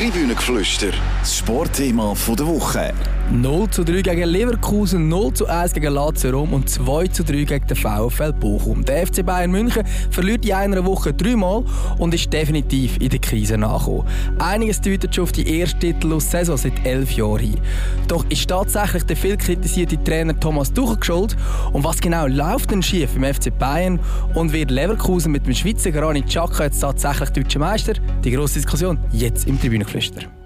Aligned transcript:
Tribünengeflüster, 0.00 0.92
das 1.20 1.36
Sportthema 1.36 2.14
der 2.38 2.46
Woche. 2.46 2.94
0 3.32 3.70
zu 3.70 3.84
3 3.84 4.02
gegen 4.02 4.28
Leverkusen, 4.28 5.08
0 5.08 5.32
zu 5.34 5.46
1 5.46 5.72
gegen 5.72 5.94
Lazio 5.94 6.30
Rom 6.30 6.52
und 6.52 6.68
2 6.68 7.06
zu 7.06 7.22
3 7.22 7.44
gegen 7.44 7.66
den 7.66 7.76
VfL 7.76 8.32
Bochum. 8.32 8.84
Der 8.84 9.06
FC 9.06 9.24
Bayern 9.24 9.52
München 9.52 9.84
verliert 10.10 10.44
in 10.44 10.52
einer 10.52 10.84
Woche 10.84 11.14
dreimal 11.14 11.64
und 11.98 12.12
ist 12.12 12.32
definitiv 12.32 12.96
in 13.00 13.08
der 13.08 13.20
Krise 13.20 13.56
nachgekommen. 13.56 14.06
Einiges 14.40 14.80
deutet 14.80 15.14
schon 15.14 15.24
auf 15.24 15.32
die 15.32 15.58
erste 15.58 15.78
titellose 15.78 16.28
Saison 16.28 16.56
seit 16.56 16.84
elf 16.84 17.12
Jahren 17.12 17.38
hin. 17.38 17.60
Doch 18.08 18.24
ist 18.28 18.48
tatsächlich 18.48 19.04
der 19.04 19.16
viel 19.16 19.36
kritisierte 19.36 20.02
Trainer 20.02 20.38
Thomas 20.38 20.72
Tuchel 20.72 20.96
geschuld? 20.96 21.36
Und 21.72 21.84
was 21.84 22.00
genau 22.00 22.26
läuft 22.26 22.72
denn 22.72 22.82
schief 22.82 23.14
im 23.14 23.22
FC 23.22 23.56
Bayern? 23.56 24.00
Und 24.34 24.52
wird 24.52 24.72
Leverkusen 24.72 25.30
mit 25.30 25.46
dem 25.46 25.54
Schweizer 25.54 25.92
Granit 25.92 26.26
Xhaka 26.26 26.64
jetzt 26.64 26.80
tatsächlich 26.80 27.30
deutscher 27.30 27.60
Meister? 27.60 27.92
Die 28.24 28.32
grosse 28.32 28.54
Diskussion 28.54 28.98
jetzt 29.12 29.46
im 29.46 29.60
Tribünengeflüster. 29.60 30.39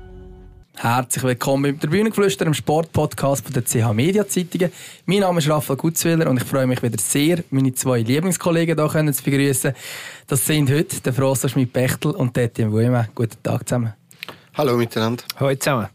Herzlich 0.77 1.23
willkommen 1.23 1.67
im 1.67 1.81
Tribünengeflüster, 1.81 2.47
im 2.47 2.53
Sportpodcast 2.53 3.55
der 3.55 3.65
CH 3.65 3.95
Media 3.95 4.27
Zeitungen. 4.27 4.73
Mein 5.07 5.21
Name 5.21 5.39
ist 5.39 5.49
Raphael 5.49 5.77
Gutzwiller 5.77 6.29
und 6.29 6.37
ich 6.37 6.45
freue 6.45 6.67
mich 6.67 6.83
wieder 6.83 6.99
sehr, 6.99 7.45
meine 7.51 7.73
zwei 7.75 8.01
Lieblingskollegen 8.01 8.77
hier 8.77 9.13
zu 9.13 9.23
begrüßen. 9.23 9.73
Das 10.27 10.45
sind 10.45 10.71
heute 10.71 11.01
der 11.01 11.13
Froster 11.15 11.49
Schmidt-Bechtel 11.49 12.11
und 12.11 12.37
der 12.37 12.45
Etienne 12.45 12.73
Wuime. 12.73 13.09
Guten 13.15 13.41
Tag 13.43 13.69
zusammen. 13.69 13.95
Hallo 14.55 14.77
miteinander. 14.77 15.23
Hallo 15.39 15.55
zusammen. 15.55 15.89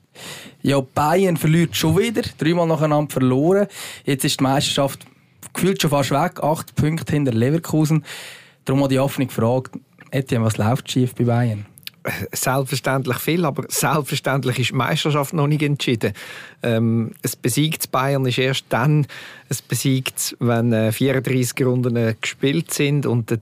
Ja, 0.61 0.79
Bayern 0.79 1.35
verliert 1.35 1.75
schon 1.75 1.97
wieder, 1.97 2.21
dreimal 2.37 2.65
nacheinander 2.65 3.11
verloren. 3.11 3.67
Jetzt 4.05 4.23
ist 4.23 4.39
die 4.39 4.43
Meisterschaft 4.43 5.05
gefühlt 5.53 5.81
schon 5.81 5.91
fast 5.91 6.11
weg, 6.11 6.41
acht 6.41 6.73
Punkte 6.75 7.13
hinter 7.13 7.33
Leverkusen. 7.33 8.05
Darum 8.63 8.81
habe 8.81 8.93
die 8.93 8.99
offene 8.99 9.29
Frage, 9.29 9.71
Etienne, 10.09 10.45
was 10.45 10.57
läuft 10.57 10.89
schief 10.89 11.13
bei 11.15 11.25
Bayern? 11.25 11.65
Selbstverständlich 12.31 13.17
viel, 13.17 13.45
aber 13.45 13.63
selbstverständlich 13.67 14.59
ist 14.59 14.69
die 14.71 14.75
Meisterschaft 14.75 15.33
noch 15.33 15.47
nicht 15.47 15.61
entschieden. 15.61 16.13
Ähm, 16.63 17.11
es 17.21 17.35
besiegt 17.35 17.91
Bayern 17.91 18.25
ist 18.25 18.37
erst 18.37 18.65
dann, 18.69 19.05
es 19.49 19.61
besiegt, 19.61 20.35
wenn 20.39 20.71
äh, 20.73 20.91
34 20.91 21.65
Runden 21.65 21.95
äh, 21.95 22.15
gespielt 22.19 22.73
sind 22.73 23.05
und 23.05 23.31
die 23.31 23.37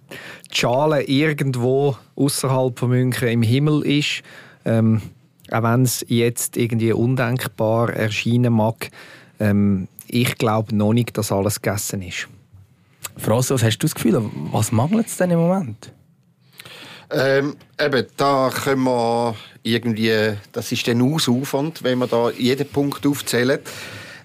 Schale 0.51 1.03
irgendwo 1.03 1.97
außerhalb 2.15 2.77
von 2.77 2.89
München 2.89 3.27
im 3.27 3.41
Himmel 3.41 3.85
ist. 3.85 4.23
Ähm, 4.65 5.01
auch 5.51 5.63
wenn 5.63 5.83
es 5.83 6.05
jetzt 6.07 6.57
irgendwie 6.57 6.93
undenkbar 6.93 7.93
erscheinen 7.93 8.53
mag, 8.53 8.89
ähm, 9.39 9.87
ich 10.07 10.37
glaube 10.37 10.75
noch 10.75 10.93
nicht, 10.93 11.17
dass 11.17 11.31
alles 11.31 11.61
gegessen 11.61 12.01
ist. 12.01 12.27
Franz, 13.17 13.49
was 13.49 13.63
hast 13.63 13.79
du 13.79 13.87
das 13.87 13.95
Gefühl? 13.95 14.21
Was 14.51 14.71
mangelt 14.71 15.07
es 15.07 15.17
denn 15.17 15.31
im 15.31 15.39
Moment? 15.39 15.91
Ähm, 17.09 17.55
eben, 17.79 18.05
da 18.17 18.49
können 18.49 18.83
wir 18.83 19.35
irgendwie, 19.63 20.37
das 20.51 20.71
ist 20.71 20.87
dann 20.87 21.01
Ausaufwand, 21.01 21.83
wenn 21.83 21.99
wir 21.99 22.07
da 22.07 22.29
jeden 22.31 22.67
Punkt 22.67 23.05
aufzählen. 23.05 23.59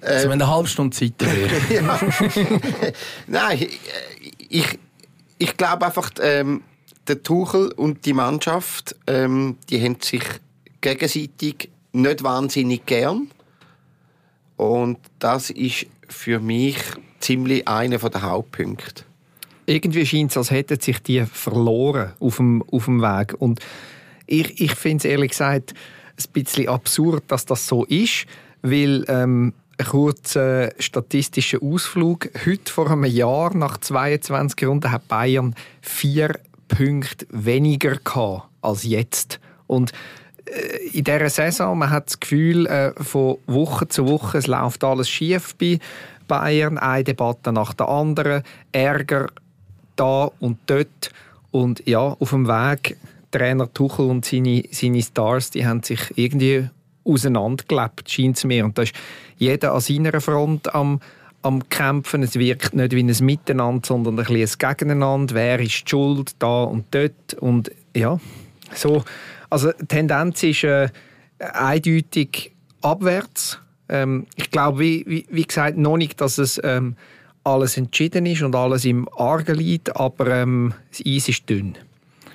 Ähm, 0.03 0.09
also 0.09 0.29
wenn 0.31 0.43
eine 0.43 0.51
halbe 0.51 0.69
Stunde 0.69 0.97
Zeit 0.97 1.15
wäre. 1.19 2.93
Nein, 3.27 3.69
ich, 4.49 4.79
ich 5.39 5.57
glaube 5.57 5.87
einfach, 5.87 6.11
ähm, 6.21 6.63
der 7.07 7.23
Tuchel 7.23 7.73
und 7.73 8.05
die 8.05 8.13
Mannschaft, 8.13 8.97
ähm, 9.07 9.59
die 9.71 9.83
haben 9.83 9.99
sich 10.01 10.25
gegenseitig 10.81 11.71
nicht 11.93 12.23
wahnsinnig 12.23 12.87
gern. 12.87 13.29
Und 14.57 14.99
das 15.19 15.51
ist 15.51 15.87
für 16.09 16.41
mich 16.41 16.77
ziemlich 17.21 17.67
einer 17.67 17.99
der 17.99 18.23
Hauptpunkte 18.23 19.05
irgendwie 19.67 20.07
scheint 20.07 20.31
es, 20.31 20.37
als 20.37 20.51
hätten 20.51 20.81
sich 20.81 21.03
die 21.03 21.25
verloren 21.25 22.13
auf 22.21 22.37
dem, 22.37 22.63
auf 22.71 22.87
dem 22.87 23.01
Weg. 23.01 23.35
Und 23.39 23.61
ich, 24.27 24.61
ich 24.61 24.75
finde 24.75 24.99
es 24.99 25.05
ehrlich 25.05 25.31
gesagt 25.31 25.75
ein 26.19 26.33
bisschen 26.33 26.69
absurd, 26.69 27.25
dass 27.29 27.47
das 27.47 27.67
so 27.67 27.85
ist, 27.85 28.27
weil 28.63 29.05
ähm, 29.09 29.55
ein 29.79 29.87
kurzer 29.87 30.73
statistischer 30.79 31.63
Ausflug. 31.63 32.31
Heute 32.47 32.73
vor 32.73 32.91
einem 32.91 33.05
Jahr, 33.05 33.55
nach 33.55 33.79
22 33.79 34.67
Runden, 34.67 34.91
hat 34.91 35.09
Bayern 35.09 35.55
vier 35.81 36.39
Punkte 36.69 37.27
weniger 37.31 37.97
gehabt 37.97 38.49
als 38.61 38.85
jetzt. 38.85 39.41
Und 39.67 39.93
äh, 40.47 40.89
in 40.93 41.05
dieser 41.05 41.31
Saison, 41.31 41.79
man 41.79 41.91
hat 41.91 42.07
das 42.07 42.21
Gefühl, 42.21 42.67
äh, 42.67 42.93
von 43.03 43.39
Woche 43.47 43.89
zu 43.89 44.07
Woche, 44.07 44.39
es 44.39 44.47
läuft 44.47 44.85
alles 44.85 45.09
schief 45.09 45.55
bei 45.57 45.79
Bayern, 46.29 46.79
eine 46.79 47.05
Debatte 47.05 47.53
nach 47.53 47.75
der 47.75 47.89
anderen, 47.89 48.43
Ärger 48.71 49.29
da 49.97 50.31
und 50.41 50.59
dort. 50.67 51.11
Und 51.51 51.87
ja, 51.87 52.01
auf 52.01 52.31
dem 52.31 52.47
Weg, 52.47 52.97
Trainer 53.31 53.73
Tuchel 53.73 54.07
und 54.07 54.25
seine, 54.25 54.63
seine 54.71 55.03
Stars, 55.03 55.51
die 55.51 55.67
haben 55.67 55.83
sich 55.83 56.01
irgendwie 56.17 56.69
auseinandergelebt, 57.05 58.11
scheint 58.11 58.37
es 58.37 58.45
mir. 58.45 58.65
Und 58.65 58.79
da 58.79 58.83
ist 58.83 58.95
jeder 59.39 59.73
an 59.73 59.81
seiner 59.81 60.21
Front 60.21 60.75
am, 60.75 61.01
am 61.43 61.69
Kämpfen. 61.69 62.23
Es 62.23 62.37
wirkt 62.37 62.75
nicht 62.75 62.93
wie 62.93 63.03
ein 63.03 63.25
Miteinander, 63.25 63.87
sondern 63.87 64.19
ein, 64.19 64.27
ein 64.27 64.49
Gegeneinander. 64.59 65.35
Wer 65.35 65.61
ist 65.61 65.85
die 65.85 65.91
schuld, 65.91 66.35
da 66.39 66.65
und 66.65 66.87
dort. 66.93 67.35
Und 67.35 67.71
ja, 67.95 68.19
so. 68.75 69.05
Also 69.51 69.73
die 69.73 69.87
Tendenz 69.87 70.43
ist 70.43 70.65
äh, 70.65 70.89
eindeutig 71.39 72.53
abwärts. 72.81 73.59
Ähm, 73.89 74.27
ich 74.37 74.51
glaube, 74.51 74.79
wie, 74.79 75.05
wie, 75.07 75.27
wie, 75.31 75.45
gesagt, 75.45 75.77
noch 75.77 75.97
nicht, 75.97 76.21
dass 76.21 76.39
es 76.39 76.61
ähm, 76.63 76.97
alles 77.45 77.77
entschieden 77.77 78.27
ist 78.27 78.43
und 78.43 78.55
alles 78.55 78.85
im 78.85 79.09
Argen 79.17 79.57
liegt, 79.57 79.97
aber 79.97 80.29
ähm, 80.29 80.75
das 80.91 81.03
Eis 81.07 81.29
ist 81.29 81.49
dünn. 81.49 81.77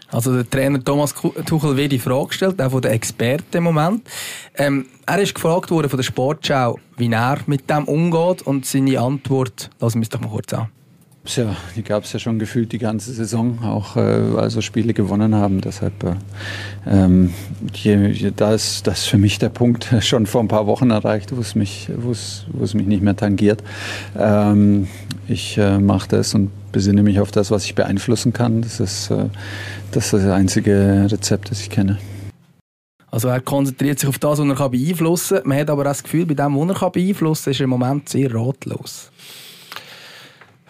Also 0.09 0.34
der 0.34 0.50
Trainer 0.50 0.84
Thomas 0.84 1.13
Tuchel 1.45 1.75
wird 1.75 1.91
die 1.91 2.00
Frage 2.00 2.28
gestellt, 2.28 2.62
auch 2.62 2.72
von 2.72 2.81
den 2.81 2.91
Experten 2.91 3.57
im 3.57 3.63
Moment. 3.63 4.07
Ähm, 4.56 4.85
er 5.06 5.19
ist 5.19 5.35
gefragt 5.35 5.69
worden 5.69 5.90
von 5.90 5.97
der 5.97 6.03
Sportschau, 6.03 6.79
wie 6.96 7.12
er 7.12 7.40
mit 7.46 7.69
dem 7.69 7.85
umgeht 7.85 8.41
und 8.44 8.66
seine 8.66 9.00
Antwort, 9.00 9.69
lassen 9.79 10.00
wir 10.00 10.03
es 10.03 10.09
doch 10.09 10.22
mal 10.22 10.29
kurz 10.29 10.53
an. 10.53 10.69
Ja, 11.35 11.55
die 11.75 11.83
gab 11.83 12.05
es 12.05 12.13
ja 12.13 12.19
schon 12.19 12.39
gefühlt 12.39 12.71
die 12.71 12.77
ganze 12.77 13.11
Saison, 13.11 13.59
auch 13.63 13.97
äh, 13.97 13.99
also 14.38 14.61
Spiele 14.61 14.93
gewonnen 14.93 15.35
haben. 15.35 15.59
Deshalb, 15.59 16.03
äh, 16.03 16.15
ähm, 16.88 17.33
da 18.38 18.53
ist 18.53 18.88
das 18.88 19.05
für 19.05 19.17
mich 19.17 19.37
der 19.37 19.49
Punkt 19.49 19.89
schon 20.01 20.25
vor 20.25 20.41
ein 20.41 20.47
paar 20.47 20.67
Wochen 20.67 20.89
erreicht, 20.89 21.35
wo 21.35 21.41
es 21.41 21.53
mich, 21.53 21.89
es, 22.09 22.45
es 22.61 22.73
mich 22.73 22.87
nicht 22.87 23.03
mehr 23.03 23.16
tangiert. 23.16 23.61
Ähm, 24.17 24.87
ich 25.27 25.57
äh, 25.57 25.79
mache 25.79 26.07
das 26.07 26.33
und 26.33 26.49
besinne 26.71 27.03
mich 27.03 27.19
auf 27.19 27.31
das, 27.31 27.51
was 27.51 27.66
ich 27.66 27.75
beeinflussen 27.75 28.31
kann. 28.31 28.61
Das 28.61 28.79
ist, 28.79 29.11
äh, 29.11 29.25
das, 29.91 30.05
ist 30.05 30.13
das 30.13 30.31
einzige 30.31 31.07
Rezept, 31.11 31.51
das 31.51 31.59
ich 31.59 31.69
kenne. 31.69 31.97
Also 33.11 33.27
er 33.27 33.41
konzentriert 33.41 33.99
sich 33.99 34.07
auf 34.07 34.19
das, 34.19 34.39
was 34.39 34.47
er 34.47 34.69
beeinflussen 34.69 35.37
kann. 35.37 35.47
Man 35.49 35.59
hat 35.59 35.69
aber 35.69 35.83
das 35.83 36.03
Gefühl, 36.03 36.25
bei 36.25 36.35
dem, 36.35 36.55
was 36.55 36.81
er 36.81 36.89
beeinflussen 36.89 37.43
kann, 37.43 37.51
ist 37.51 37.59
er 37.59 37.63
im 37.66 37.69
Moment 37.71 38.07
sehr 38.07 38.33
ratlos. 38.33 39.11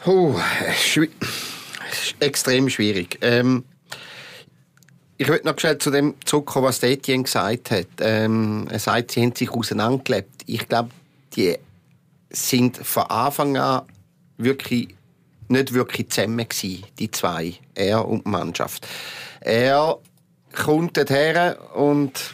Oh, 0.07 0.39
schwi 0.73 1.09
extrem 2.21 2.69
schwierig. 2.69 3.19
Ähm, 3.21 3.65
ich 5.17 5.27
würde 5.27 5.45
noch 5.45 5.59
schnell 5.59 5.77
zu 5.79 5.91
dem 5.91 6.15
zurückkommen, 6.23 6.67
was 6.67 6.81
Etienne 6.81 7.23
gesagt 7.23 7.71
hat. 7.71 7.87
Ähm, 7.99 8.67
er 8.71 8.79
sagt, 8.79 9.11
sie 9.11 9.21
haben 9.21 9.35
sich 9.35 9.51
auseinandergelebt. 9.51 10.43
Ich 10.45 10.65
glaube, 10.69 10.91
die 11.35 11.57
sind 12.29 12.77
von 12.77 13.03
Anfang 13.03 13.57
an 13.57 13.81
wirklich 14.37 14.95
nicht 15.49 15.73
wirklich 15.73 16.09
zusammen 16.09 16.47
gewesen, 16.47 16.85
die 16.99 17.11
zwei, 17.11 17.55
er 17.75 18.07
und 18.07 18.25
die 18.25 18.29
Mannschaft. 18.29 18.87
Er 19.41 19.97
kommt 20.53 20.97
her 21.09 21.57
und 21.75 22.33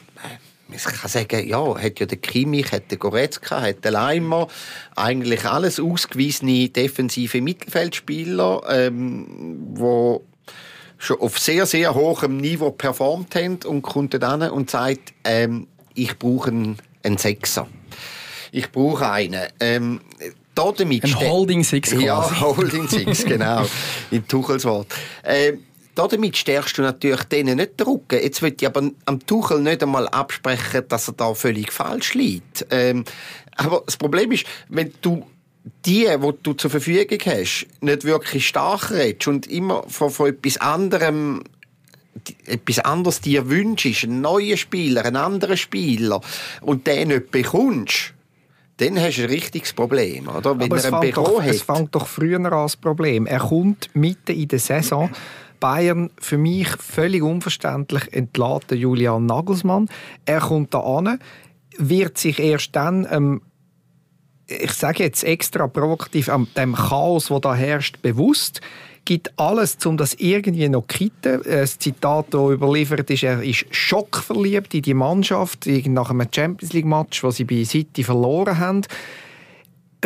man 0.86 0.94
kann 0.94 1.10
sagen, 1.10 1.48
ja, 1.48 1.78
hat 1.82 2.00
ja 2.00 2.06
der 2.06 2.18
Kimmich, 2.18 2.72
hat 2.72 2.92
der 2.92 2.98
Goretzka, 2.98 3.62
hat 3.62 3.84
der 3.84 3.92
Leimer, 3.92 4.48
eigentlich 4.96 5.46
alles 5.46 5.80
ausgewiesene 5.80 6.70
defensive 6.70 7.42
Mittelfeldspieler, 7.42 8.62
ähm, 8.70 9.58
wo 9.76 10.24
schon 10.98 11.20
auf 11.20 11.40
sehr, 11.40 11.66
sehr 11.66 11.94
hohem 11.94 12.38
Niveau 12.38 12.72
performt 12.72 13.36
haben 13.36 13.60
und 13.66 13.82
kommt 13.82 14.22
dann 14.22 14.42
und 14.50 14.70
sagt, 14.70 15.14
ähm, 15.24 15.68
ich 15.94 16.18
brauche 16.18 16.50
einen, 16.50 16.78
einen 17.04 17.18
Sechser. 17.18 17.68
Ich 18.52 18.72
brauche 18.72 19.10
einen. 19.10 19.48
Ähm, 19.60 20.02
damit 20.56 21.04
ein 21.04 21.20
Holding 21.20 21.64
Six 21.64 21.92
quasi. 21.92 22.06
Ja, 22.06 22.42
Holding 22.42 22.88
Six, 22.88 23.26
genau. 23.26 23.66
In 24.12 24.28
Tuchels 24.28 24.66
Wort. 24.66 24.88
Ähm, 25.24 25.64
damit 25.96 26.38
stärkst 26.38 26.78
du 26.78 26.82
natürlich 26.82 27.24
denen 27.24 27.58
nicht 27.58 27.80
den 27.80 27.88
Rücken. 27.88 28.20
Jetzt 28.22 28.42
will 28.42 28.56
ich 28.60 28.66
aber 28.66 28.90
am 29.06 29.26
Tuchel 29.26 29.62
nicht 29.62 29.84
einmal 29.84 30.08
absprechen, 30.08 30.84
dass 30.88 31.08
er 31.08 31.14
da 31.14 31.34
völlig 31.34 31.72
falsch 31.72 32.14
liegt. 32.14 32.66
Ähm, 32.72 33.04
aber 33.56 33.84
das 33.86 33.98
Problem 33.98 34.32
ist, 34.32 34.46
wenn 34.70 34.92
du 35.02 35.26
die, 35.86 36.08
die 36.08 36.34
du 36.44 36.54
zur 36.54 36.70
Verfügung 36.72 37.20
hast, 37.26 37.68
nicht 37.82 38.04
wirklich 38.04 38.48
stark 38.48 38.92
redest 38.92 39.28
und 39.28 39.48
immer 39.48 39.84
von, 39.88 40.10
von 40.10 40.30
etwas 40.30 40.58
anderem 40.58 41.44
etwas 42.46 42.80
anderes 42.80 43.22
dir 43.22 43.50
wünschst, 43.50 44.04
einen 44.04 44.22
neuen 44.22 44.56
Spieler, 44.56 45.04
einen 45.04 45.16
anderen 45.16 45.58
Spieler, 45.58 46.22
und 46.62 46.86
den 46.86 47.08
nicht 47.10 47.32
bekommst, 47.32 48.14
dann 48.78 49.00
hast 49.00 49.18
du 49.18 49.24
ein 49.24 49.30
richtiges 49.30 49.74
Problem, 49.74 50.28
oder? 50.28 50.58
Wenn 50.60 50.72
Aber 50.72 50.84
er 50.84 50.94
ein 50.94 51.00
Büro 51.02 51.24
doch, 51.24 51.42
hat. 51.42 51.50
Es 51.50 51.62
fängt 51.62 51.94
doch 51.96 52.08
früher 52.08 52.38
an 52.38 52.44
das 52.44 52.78
Problem. 52.78 53.26
Er 53.26 53.40
kommt 53.40 53.90
mitten 53.94 54.36
in 54.36 54.48
der 54.48 54.60
Saison 54.60 55.10
Bayern 55.64 56.10
für 56.20 56.38
mich 56.38 56.68
völlig 56.68 57.24
unverständlich 57.24 58.12
entlässt 58.12 58.70
Julian 58.72 59.26
Nagelsmann. 59.26 59.88
Er 60.26 60.42
kommt 60.42 60.74
da 60.74 60.82
an, 60.82 61.20
wird 61.78 62.18
sich 62.18 62.40
erst 62.40 62.76
dann 62.76 63.08
ähm, 63.10 63.42
ich 64.46 64.74
sage 64.74 65.04
jetzt 65.04 65.24
extra 65.24 65.68
provokativ, 65.68 66.28
am 66.28 66.50
dem 66.58 66.76
Chaos, 66.76 67.32
wo 67.32 67.40
da 67.40 67.56
herrscht, 67.56 68.02
bewusst 68.02 68.60
gibt 69.06 69.38
alles, 69.40 69.78
um 69.86 69.98
das 69.98 70.14
irgendwie 70.16 70.68
noch 70.70 70.88
zu 70.88 70.98
kitten. 70.98 71.42
Das 71.44 71.80
Zitat, 71.80 72.28
das 72.32 72.52
überliefert 72.52 73.10
ist, 73.10 73.24
er 73.24 73.42
ist 73.42 73.66
schockverliebt 73.72 74.74
in 74.74 74.82
die 74.82 74.94
Mannschaft, 74.94 75.66
nach 75.66 76.10
einem 76.10 76.28
Champions 76.30 76.74
League-Match, 76.74 77.24
wo 77.24 77.32
sie 77.32 77.46
bei 77.46 77.64
City 77.64 78.04
verloren 78.04 78.60
haben. 78.60 78.82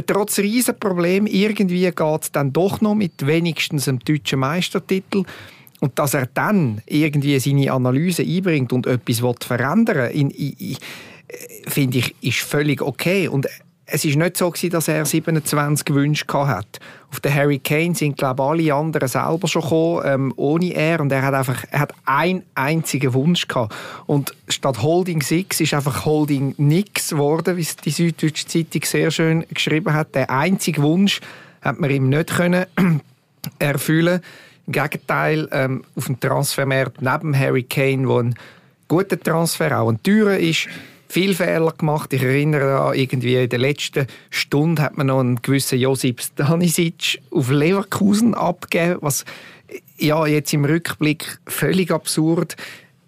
Trotz 0.05 0.39
Riesenproblem, 0.39 1.25
irgendwie 1.25 1.89
geht 1.89 2.21
es 2.21 2.31
dann 2.31 2.53
doch 2.53 2.81
noch 2.81 2.95
mit 2.95 3.25
wenigstens 3.25 3.87
einem 3.87 3.99
deutschen 3.99 4.39
Meistertitel. 4.39 5.23
Und 5.79 5.97
dass 5.99 6.13
er 6.13 6.27
dann 6.27 6.81
irgendwie 6.85 7.39
seine 7.39 7.71
Analyse 7.71 8.23
einbringt 8.23 8.73
und 8.73 8.87
etwas 8.87 9.21
verändern 9.43 10.11
will, 10.13 10.77
finde 11.67 11.97
ich, 11.99 12.15
ist 12.21 12.39
völlig 12.39 12.81
okay. 12.81 13.27
Und 13.27 13.47
es 13.89 14.03
ist 14.03 14.17
nicht 14.17 14.35
so 14.35 14.51
dass 14.51 14.89
er 14.89 15.05
27 15.05 15.95
Wünsche 15.95 16.25
hatte. 16.27 16.79
Auf 17.09 17.21
den 17.21 17.33
Harry 17.33 17.57
Kane 17.57 17.95
sind 17.95 18.17
glaube 18.17 18.43
ich, 18.43 18.49
alle 18.73 18.73
anderen 18.73 19.07
selber 19.07 19.47
schon 19.47 19.61
gekommen, 19.61 20.01
ähm, 20.05 20.33
ohne 20.35 20.73
er 20.73 20.99
und 20.99 21.11
er 21.11 21.21
hat 21.21 21.33
einfach 21.33 21.63
er 21.71 21.79
hat 21.79 21.93
einen 22.05 22.43
einzigen 22.53 23.13
Wunsch 23.13 23.47
gehabt. 23.47 23.73
und 24.05 24.35
statt 24.49 24.81
Holding 24.81 25.21
Six 25.21 25.61
ist 25.61 25.73
einfach 25.73 26.05
Holding 26.05 26.53
Nix 26.57 27.11
geworden, 27.11 27.55
wie 27.55 27.61
es 27.61 27.77
die 27.77 27.91
Süddeutsche 27.91 28.45
Zeitung 28.45 28.81
sehr 28.83 29.09
schön 29.09 29.45
geschrieben 29.53 29.93
hat. 29.93 30.13
Der 30.15 30.29
einzige 30.29 30.81
Wunsch 30.81 31.21
hat 31.61 31.79
man 31.79 31.89
ihm 31.89 32.09
nicht 32.09 32.35
können 32.35 32.65
erfüllen. 33.59 34.19
Im 34.67 34.73
Gegenteil, 34.73 35.47
ähm, 35.53 35.85
auf 35.95 36.07
dem 36.07 36.19
Transfermarkt 36.19 37.01
neben 37.01 37.39
Harry 37.39 37.63
Kane, 37.63 38.09
wo 38.09 38.19
ein 38.19 38.35
guter 38.89 39.17
Transfer 39.17 39.79
auch 39.79 39.89
ein 39.89 40.03
teurer 40.03 40.37
ist 40.37 40.67
viel 41.09 41.33
Fehler 41.35 41.71
gemacht. 41.71 42.13
Ich 42.13 42.23
erinnere 42.23 42.79
an 42.79 42.95
irgendwie 42.95 43.35
in 43.35 43.49
der 43.49 43.59
letzten 43.59 44.07
Stunde 44.29 44.81
hat 44.81 44.97
man 44.97 45.07
noch 45.07 45.19
einen 45.19 45.41
gewissen 45.41 45.79
Josip 45.79 46.21
Stanisic 46.21 47.21
auf 47.31 47.49
Leverkusen 47.49 48.33
abgegeben, 48.33 48.97
was 49.01 49.25
ja 49.97 50.25
jetzt 50.25 50.53
im 50.53 50.65
Rückblick 50.65 51.39
völlig 51.47 51.91
absurd 51.91 52.55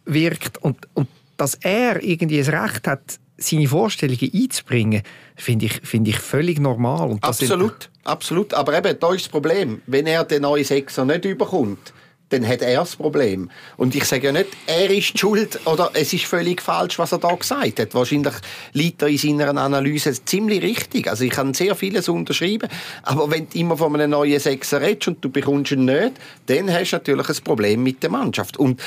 wirkt 0.06 0.58
und, 0.60 0.78
und 0.94 1.08
dass 1.38 1.56
er 1.56 2.04
irgendwie 2.04 2.40
das 2.40 2.52
Recht 2.52 2.88
hat, 2.88 3.20
seine 3.38 3.68
Vorstellungen 3.68 4.30
einzubringen, 4.34 5.02
finde 5.36 5.68
ich, 5.68 5.82
find 5.84 6.08
ich 6.08 6.18
völlig 6.18 6.60
normal. 6.60 7.18
absolut, 7.22 7.90
absolut. 8.04 8.54
Aber 8.54 8.78
eben, 8.78 9.00
da 9.00 9.14
ist 9.14 9.26
das 9.26 9.30
Problem. 9.30 9.82
Wenn 9.88 10.08
er 10.08 10.26
den 10.26 10.42
neuen 10.42 10.66
Sechser 10.66 11.06
nicht 11.06 11.24
überkommt, 11.26 11.94
dann 12.30 12.48
hat 12.48 12.62
er 12.62 12.80
das 12.80 12.96
Problem. 12.96 13.50
Und 13.78 13.96
ich 13.96 14.06
sage 14.06 14.28
ja 14.28 14.32
nicht, 14.32 14.48
er 14.68 14.90
ist 14.90 15.18
schuld 15.18 15.60
oder 15.66 15.92
es 15.94 16.14
ist 16.14 16.26
völlig 16.26 16.62
falsch, 16.62 17.00
was 17.00 17.12
er 17.12 17.18
da 17.18 17.34
gesagt 17.34 17.80
hat. 17.80 17.94
Wahrscheinlich 17.94 18.34
liegt 18.74 19.02
er 19.02 19.08
in 19.08 19.18
seiner 19.18 19.50
Analyse 19.58 20.14
ziemlich 20.26 20.62
richtig. 20.62 21.10
Also 21.10 21.24
ich 21.24 21.32
kann 21.32 21.54
sehr 21.54 21.76
vieles 21.76 22.08
unterschreiben, 22.08 22.70
aber 23.04 23.32
wenn 23.32 23.50
du 23.50 23.58
immer 23.58 23.78
von 23.78 23.96
einem 23.96 24.12
neuen 24.12 24.40
Sechser 24.40 24.82
redest 24.82 25.08
und 25.08 25.26
du 25.26 25.30
bekommst 25.30 25.72
ihn 25.72 25.86
nicht, 25.86 26.14
dann 26.46 26.72
hast 26.72 26.92
du 26.92 26.96
natürlich 26.98 27.30
ein 27.30 27.44
Problem 27.44 27.84
mit 27.84 28.04
der 28.04 28.12
Mannschaft. 28.12 28.58
Und 28.58 28.82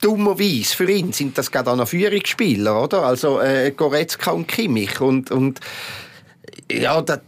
dummerweise 0.00 0.76
für 0.76 0.90
ihn 0.90 1.12
sind 1.12 1.38
das 1.38 1.50
gerade 1.50 1.70
auch 1.70 1.76
noch 1.76 1.88
Führungsspieler, 1.88 2.82
oder? 2.82 3.04
Also 3.04 3.40
äh, 3.40 3.70
Goretzka 3.70 4.32
und 4.32 4.48
Kimmich 4.48 5.00
und, 5.00 5.30
und 5.30 5.60
ja, 6.70 7.02
das, 7.02 7.20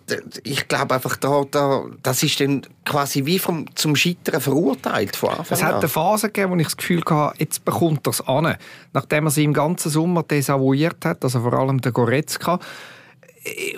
ich 0.44 0.66
glaube 0.68 0.94
einfach, 0.94 1.16
da, 1.16 1.44
da, 1.50 1.84
das 2.02 2.22
ist 2.22 2.40
dann 2.40 2.62
quasi 2.84 3.26
wie 3.26 3.38
vom, 3.38 3.66
zum 3.74 3.94
Scheitern 3.94 4.40
verurteilt 4.40 5.16
von 5.16 5.30
Anfang 5.30 5.46
Es 5.50 5.62
hat 5.62 5.74
eine 5.76 5.88
Phase 5.88 6.28
gegeben, 6.28 6.52
wo 6.52 6.56
ich 6.56 6.64
das 6.64 6.76
Gefühl 6.76 7.02
hatte, 7.08 7.38
jetzt 7.38 7.64
bekommt 7.64 8.06
er 8.06 8.10
es 8.10 8.20
an. 8.26 8.56
Nachdem 8.92 9.26
er 9.26 9.30
sie 9.30 9.44
im 9.44 9.52
ganzen 9.52 9.90
Sommer 9.90 10.22
desavouiert 10.22 11.04
hat, 11.04 11.22
also 11.22 11.40
vor 11.40 11.52
allem 11.52 11.80
der 11.80 11.92
Goretzka, 11.92 12.58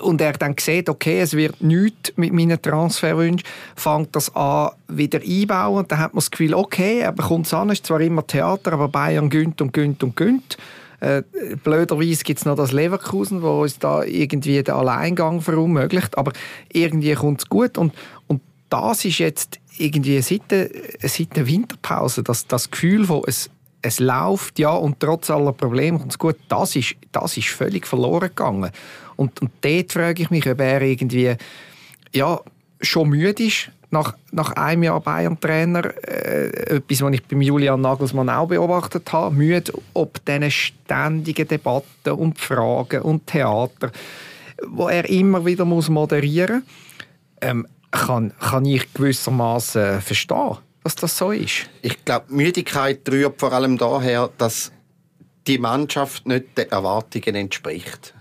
und 0.01 0.21
er 0.21 0.33
dann 0.33 0.55
sieht, 0.59 0.89
okay, 0.89 1.21
es 1.21 1.35
wird 1.35 1.61
nichts 1.61 2.13
mit 2.17 2.33
meinen 2.33 2.61
Transferwünschen, 2.61 3.47
fängt 3.77 4.15
das 4.17 4.35
an 4.35 4.71
wieder 4.89 5.21
einbauen 5.21 5.79
und 5.79 5.93
dann 5.93 5.99
hat 5.99 6.15
man 6.15 6.21
das 6.21 6.31
Gefühl, 6.31 6.55
okay, 6.55 7.01
er 7.01 7.13
bekommt 7.13 7.47
es 7.47 7.55
an, 7.55 7.69
es 7.69 7.79
ist 7.79 7.87
zwar 7.87 8.01
immer 8.01 8.27
Theater, 8.27 8.73
aber 8.73 8.89
Bayern 8.89 9.29
gönnt 9.29 9.61
und 9.61 9.73
gönnt 9.73 10.03
und 10.03 10.17
gönnt. 10.17 10.57
Äh, 11.01 11.23
blöderweise 11.63 12.25
gibt 12.25 12.41
es 12.41 12.45
noch 12.45 12.57
das 12.57 12.73
Leverkusen, 12.73 13.43
wo 13.43 13.63
uns 13.63 13.79
da 13.79 14.03
irgendwie 14.03 14.63
den 14.63 14.75
Alleingang 14.75 15.41
verunmöglicht. 15.41 16.19
Aber 16.19 16.33
irgendwie 16.73 17.15
kommt 17.15 17.41
es 17.41 17.49
gut. 17.49 17.79
Und, 17.79 17.95
und 18.27 18.41
das 18.69 19.05
ist 19.05 19.19
jetzt 19.19 19.61
irgendwie 19.79 20.21
seit 20.23 20.51
der, 20.51 20.71
seit 21.03 21.37
der 21.37 21.47
Winterpause, 21.47 22.23
das, 22.23 22.47
das 22.47 22.71
Gefühl 22.71 23.05
von, 23.05 23.23
es, 23.27 23.49
es 23.81 24.01
läuft, 24.01 24.59
ja, 24.59 24.71
und 24.71 24.99
trotz 24.99 25.31
aller 25.31 25.53
Probleme 25.53 25.99
kommt 25.99 26.13
es 26.13 26.19
gut, 26.19 26.37
das 26.49 26.75
ist, 26.75 26.97
das 27.13 27.37
ist 27.37 27.49
völlig 27.49 27.87
verloren 27.87 28.29
gegangen. 28.29 28.71
Und, 29.17 29.41
und 29.41 29.51
dort 29.61 29.93
frage 29.93 30.23
ich 30.23 30.31
mich, 30.31 30.49
ob 30.49 30.61
er 30.61 30.83
irgendwie 30.83 31.37
ja, 32.13 32.41
schon 32.81 33.11
müde 33.11 33.45
ist 33.45 33.71
nach, 33.91 34.15
nach 34.33 34.53
einem 34.53 34.83
Jahr 34.83 35.01
Bayern-Trainer, 35.01 35.85
äh, 36.07 36.77
etwas, 36.77 37.03
was 37.03 37.15
ich 37.15 37.25
beim 37.25 37.41
Julian 37.41 37.81
Nagelsmann 37.81 38.29
auch 38.29 38.49
beobachtet 38.49 39.11
habe, 39.13 39.35
müde 39.35 39.73
ob 39.95 40.25
diesen 40.25 40.51
ständigen 40.51 41.49
Debatten 41.49 42.11
und 42.11 42.39
Fragen 42.39 43.03
und 43.03 43.27
Theater, 43.27 43.91
wo 44.67 44.89
er 44.89 45.09
immer 45.09 45.45
wieder 45.47 45.65
muss 45.65 45.89
moderieren 45.89 46.63
muss, 46.65 46.65
ähm, 47.41 47.67
kann, 47.91 48.33
kann 48.39 48.65
ich 48.67 48.93
gewissermaßen 48.93 50.03
verstehen, 50.03 50.59
dass 50.85 50.97
das 50.97 51.17
so 51.17 51.31
ist. 51.31 51.71
Ich 51.83 52.05
glaube, 52.05 52.27
Müdigkeit 52.29 53.01
rührt 53.11 53.41
vor 53.41 53.53
allem 53.53 53.79
daher, 53.79 54.31
dass 54.37 54.73
die 55.47 55.59
Mannschaft 55.59 56.27
nicht 56.27 56.59
den 56.59 56.71
Erwartungen 56.71 57.35
entspricht. 57.35 58.15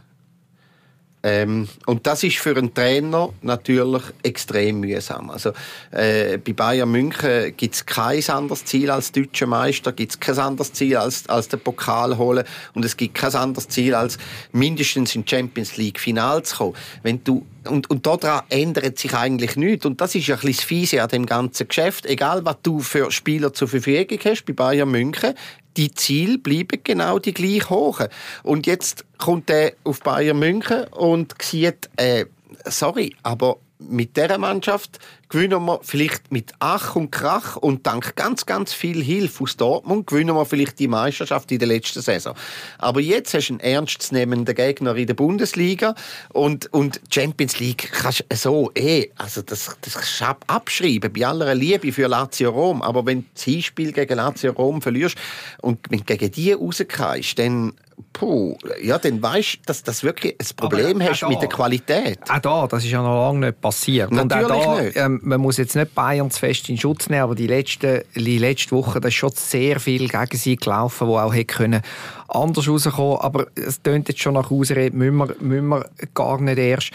Ähm, 1.30 1.68
und 1.86 2.08
das 2.08 2.24
ist 2.24 2.38
für 2.38 2.56
einen 2.56 2.74
Trainer 2.74 3.34
natürlich 3.42 4.04
extrem 4.24 4.80
mühsam. 4.80 5.30
Also, 5.30 5.52
äh, 5.92 6.38
bei 6.38 6.54
Bayern 6.54 6.90
München 6.90 7.54
gibt 7.58 7.76
es 7.76 7.86
kein 7.86 8.24
anderes 8.30 8.64
Ziel 8.64 8.90
als 8.90 9.12
deutscher 9.12 9.46
Meister, 9.46 9.92
gibt 9.92 10.14
es 10.14 10.20
kein 10.22 10.40
anderes 10.40 10.72
Ziel 10.72 10.96
als, 10.96 11.28
als 11.28 11.50
den 11.50 11.60
Pokal 11.60 12.18
holen 12.18 12.46
und 12.76 12.86
es 12.86 12.96
gibt 12.96 13.16
kein 13.16 13.36
anderes 13.36 13.68
Ziel 13.68 13.94
als 13.94 14.18
mindestens 14.54 15.16
in 15.16 15.28
Champions 15.28 15.76
League 15.76 16.00
Final 16.00 16.44
zu 16.44 16.56
kommen. 16.56 16.76
Wenn 17.04 17.22
du 17.26 17.46
und, 17.68 17.90
und 17.90 18.06
daran 18.06 18.44
ändert 18.50 18.98
sich 18.98 19.14
eigentlich 19.14 19.58
nichts. 19.58 19.86
Und 19.86 20.00
das 20.00 20.16
ist 20.16 20.28
ja 20.28 20.36
ein 20.36 20.42
bisschen 20.42 20.56
das 20.56 20.64
Fiese 20.64 21.04
an 21.04 21.10
dem 21.10 21.26
ganzen 21.26 21.68
Geschäft. 21.68 22.06
Egal, 22.06 22.46
was 22.46 22.56
du 22.64 22.80
für 22.80 23.12
Spieler 23.12 23.52
zur 23.52 23.68
Verfügung 23.68 24.20
hast 24.24 24.46
bei 24.46 24.54
Bayern 24.54 24.90
München, 24.90 25.34
die 25.78 25.94
Ziele 25.94 26.38
bleiben 26.38 26.82
genau 26.84 27.20
die 27.20 27.34
gleich 27.34 27.70
hoch. 27.70 28.02
Und 28.44 28.68
jetzt 28.68 29.06
kommt 29.18 29.50
er 29.50 29.74
auf 29.84 30.02
Bayern 30.02 30.40
München 30.40 30.86
und 30.88 31.36
sieht, 31.42 31.90
äh, 31.98 32.26
sorry, 32.66 33.16
aber 33.24 33.57
mit 33.80 34.18
dieser 34.18 34.38
Mannschaft 34.38 35.00
gewinnen 35.30 35.66
wir 35.66 35.80
vielleicht 35.84 36.31
mit 36.31 36.54
Ach 36.60 36.96
und 36.96 37.12
Krach 37.12 37.57
und 37.57 37.86
dank 37.86 38.16
ganz, 38.16 38.46
ganz 38.46 38.74
viel 38.74 39.04
Hilfe 39.04 39.44
aus 39.44 39.57
Dortmund 39.57 40.07
gewinnen 40.07 40.36
wir 40.36 40.46
vielleicht 40.46 40.80
die 40.80 40.88
Meisterschaft 40.88 41.52
in 41.52 41.60
der 41.60 41.68
letzten 41.68 42.02
Saison. 42.02 42.34
Aber 42.78 43.02
jetzt 43.02 43.34
hast 43.34 43.50
du 43.50 43.54
einen 43.54 43.60
ernstzunehmenden 43.60 44.56
Gegner 44.56 44.96
in 44.96 45.07
der 45.07 45.14
Bundesliga 45.14 45.96
und, 46.30 46.72
und 46.74 47.02
Champions 47.10 47.60
League 47.60 47.92
kannst 47.92 48.26
du 48.28 48.36
so 48.36 48.72
eh, 48.76 49.10
also 49.18 49.42
das, 49.42 49.78
das 49.81 49.94
kannst 49.94 50.22
du 50.22 50.26
abschreiben, 50.48 51.12
bei 51.12 51.26
aller 51.26 51.54
Liebe 51.54 51.92
für 51.92 52.07
Lazio 52.07 52.50
Rom, 52.50 52.81
aber 52.81 53.06
wenn 53.06 53.22
du 53.22 53.28
das 53.34 53.44
Hinspiel 53.44 53.92
gegen 53.92 54.16
Lazio 54.16 54.54
Rom 54.54 54.81
verlierst 54.81 55.18
und 55.62 55.80
wenn 55.90 56.00
du 56.00 56.06
gegen 56.06 56.31
die 56.31 56.54
rauskommst, 56.54 57.38
dann 57.38 57.74
Puh, 58.13 58.56
ja, 58.81 58.99
dann 58.99 59.21
weißt 59.21 59.56
du, 59.56 59.59
dass 59.66 59.81
das 59.81 60.04
wirklich 60.04 60.35
ein 60.39 60.56
Problem 60.56 61.01
hast 61.01 61.21
da, 61.21 61.30
mit 61.30 61.42
der 61.42 61.49
Qualität. 61.49 62.19
Auch 62.30 62.39
da, 62.39 62.68
das 62.68 62.83
ist 62.83 62.92
ja 62.92 63.01
noch 63.01 63.27
lange 63.27 63.47
nicht 63.47 63.61
passiert. 63.61 64.11
Natürlich 64.11 64.45
und 64.45 64.51
auch 64.51 64.75
da, 64.75 64.81
nicht. 64.81 64.97
Ähm, 64.97 65.19
man 65.23 65.42
muss 65.42 65.57
jetzt 65.57 65.75
nicht 65.75 65.95
Bayern 65.95 66.30
zu 66.30 66.39
fest 66.39 66.69
in 66.69 66.77
Schutz 66.77 67.09
nehmen, 67.09 67.23
aber 67.23 67.33
die 67.33 67.47
letzten, 67.47 68.04
die 68.16 68.37
letzte 68.37 68.71
Woche, 68.71 69.01
da 69.01 69.07
ist 69.07 69.16
schon 69.16 69.31
sehr 69.33 69.80
viel 69.80 70.07
gegen 70.07 70.37
sie 70.37 70.56
gelaufen, 70.57 71.07
wo 71.07 71.18
auch 71.18 71.33
hätte 71.33 71.56
können 71.56 71.81
anders 72.27 72.68
rauskommen. 72.68 73.18
Aber 73.19 73.47
es 73.56 73.81
tönt 73.81 74.09
jetzt 74.09 74.21
schon 74.21 74.35
nach 74.35 74.51
Ausrede, 74.51 74.95
müssen 74.95 75.18
wir, 75.18 75.35
müssen 75.39 75.68
wir 75.68 75.89
gar 76.13 76.39
nicht 76.39 76.59
erst. 76.59 76.92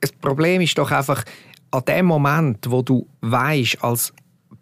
Das 0.00 0.12
Problem 0.12 0.60
ist 0.60 0.78
doch 0.78 0.92
einfach, 0.92 1.24
an 1.72 1.82
dem 1.86 2.06
Moment, 2.06 2.70
wo 2.70 2.82
du 2.82 3.08
weißt 3.22 3.82
als 3.82 4.12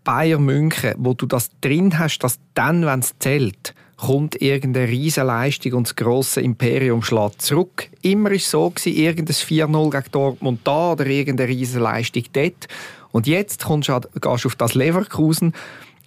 Bayern 0.04 0.45
München, 0.45 0.95
wo 0.97 1.12
du 1.12 1.26
das 1.26 1.50
drin 1.61 1.99
hast, 1.99 2.21
dass 2.21 2.38
dann, 2.54 2.87
wenn 2.87 3.00
es 3.00 3.14
zählt, 3.18 3.75
kommt 3.97 4.41
irgendeine 4.43 4.88
Riesenleistung 4.88 5.73
und 5.73 5.88
das 5.88 5.97
grosse 5.97 6.41
Imperium 6.41 7.03
schlägt 7.03 7.41
zurück. 7.41 7.88
Immer 8.03 8.31
war 8.31 8.37
es 8.37 8.50
so, 8.50 8.71
gewesen, 8.71 8.95
irgendein 8.95 9.35
4-0 9.35 9.91
gegen 9.91 10.12
Dortmund 10.12 10.61
da 10.65 10.93
oder 10.93 11.07
irgendeine 11.07 11.49
Riesenleistung 11.49 12.25
dort. 12.33 12.69
Und 13.12 13.26
jetzt 13.26 13.65
kommst 13.65 13.88
du, 13.88 13.99
gehst 14.21 14.45
du 14.45 14.49
auf 14.49 14.57
das 14.57 14.75
Leverkusen 14.75 15.55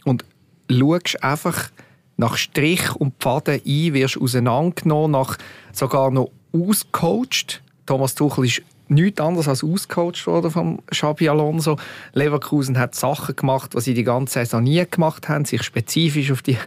und 0.06 0.24
schaust 0.70 1.24
einfach 1.24 1.70
nach 2.18 2.38
Strich 2.38 2.96
und 2.96 3.16
Pfaden 3.20 3.62
ein, 3.66 3.94
wirst 3.94 4.22
auseinandergenommen, 4.22 5.12
nach 5.12 5.38
sogar 5.72 6.12
noch 6.12 6.30
ausgecoacht. 6.54 7.64
Thomas 7.86 8.14
Tuchel 8.14 8.46
ist 8.46 8.62
nichts 8.90 9.22
anderes 9.22 9.48
als 9.48 9.64
ausgecoacht 9.64 10.28
worden 10.28 10.52
von 10.52 10.80
Xabi 10.88 11.30
Alonso. 11.30 11.78
Leverkusen 12.14 12.78
hat 12.78 12.94
Sachen 12.94 13.36
gemacht, 13.36 13.74
die 13.74 13.82
sie 13.82 13.94
die 13.94 14.04
ganze 14.04 14.34
Saison 14.34 14.64
nie 14.64 14.84
gemacht 14.90 15.30
haben, 15.30 15.46
sich 15.46 15.64
spezifisch 15.64 16.32
auf 16.32 16.42
die 16.42 16.58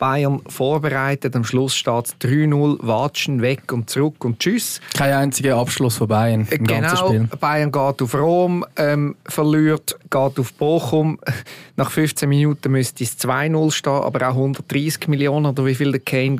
Bayern 0.00 0.40
vorbereitet. 0.48 1.36
Am 1.36 1.44
Schluss 1.44 1.76
steht 1.76 2.06
es 2.06 2.16
3-0, 2.20 2.78
Watschen 2.80 3.42
weg 3.42 3.72
und 3.72 3.88
zurück 3.88 4.24
und 4.24 4.40
tschüss. 4.40 4.80
Kein 4.96 5.12
einziger 5.12 5.56
Abschluss 5.58 5.98
von 5.98 6.08
Bayern 6.08 6.48
im 6.50 6.64
genau, 6.64 6.80
ganzen 6.80 6.96
Spiel. 6.96 7.28
Bayern 7.38 7.70
geht 7.70 8.02
auf 8.02 8.14
Rom, 8.14 8.64
ähm, 8.76 9.14
verliert, 9.26 9.96
geht 10.10 10.38
auf 10.38 10.52
Bochum. 10.54 11.20
Nach 11.76 11.90
15 11.90 12.28
Minuten 12.28 12.72
müsste 12.72 13.04
es 13.04 13.16
2-0 13.18 13.70
stehen, 13.70 13.92
aber 13.92 14.28
auch 14.28 14.34
130 14.34 15.06
Millionen 15.06 15.46
oder 15.46 15.64
wie 15.64 15.74
viel 15.76 15.92
der 15.92 16.00
Kane 16.00 16.38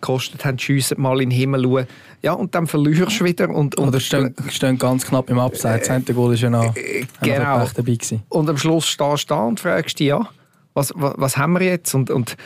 gekostet 0.00 0.44
hat, 0.44 0.60
schiessen 0.60 1.00
mal 1.00 1.20
in 1.22 1.30
den 1.30 1.38
Himmel 1.38 1.62
schauen. 1.62 1.86
Ja, 2.22 2.32
und 2.32 2.54
dann 2.54 2.66
verlierst 2.66 3.20
du 3.20 3.24
wieder. 3.24 3.48
Und, 3.48 3.78
und 3.78 3.88
Oder 3.88 4.00
stehen, 4.00 4.34
stehen 4.48 4.78
ganz 4.78 5.06
knapp 5.06 5.30
im 5.30 5.38
Abseits. 5.38 5.88
Äh, 5.88 6.00
der 6.00 6.14
Goal 6.14 6.34
ist 6.34 6.40
ja 6.40 6.50
noch, 6.50 6.74
genau. 7.22 7.58
noch 7.60 7.72
dabei 7.72 7.94
gewesen. 7.94 8.22
Und 8.28 8.50
am 8.50 8.58
Schluss 8.58 8.86
stehst 8.86 9.30
du 9.30 9.34
da 9.34 9.44
und 9.44 9.60
fragst 9.60 9.98
dich, 9.98 10.08
ja, 10.08 10.28
was, 10.74 10.92
was, 10.96 11.14
was 11.16 11.36
haben 11.36 11.52
wir 11.54 11.62
jetzt? 11.62 11.94
Und, 11.94 12.10
und 12.10 12.36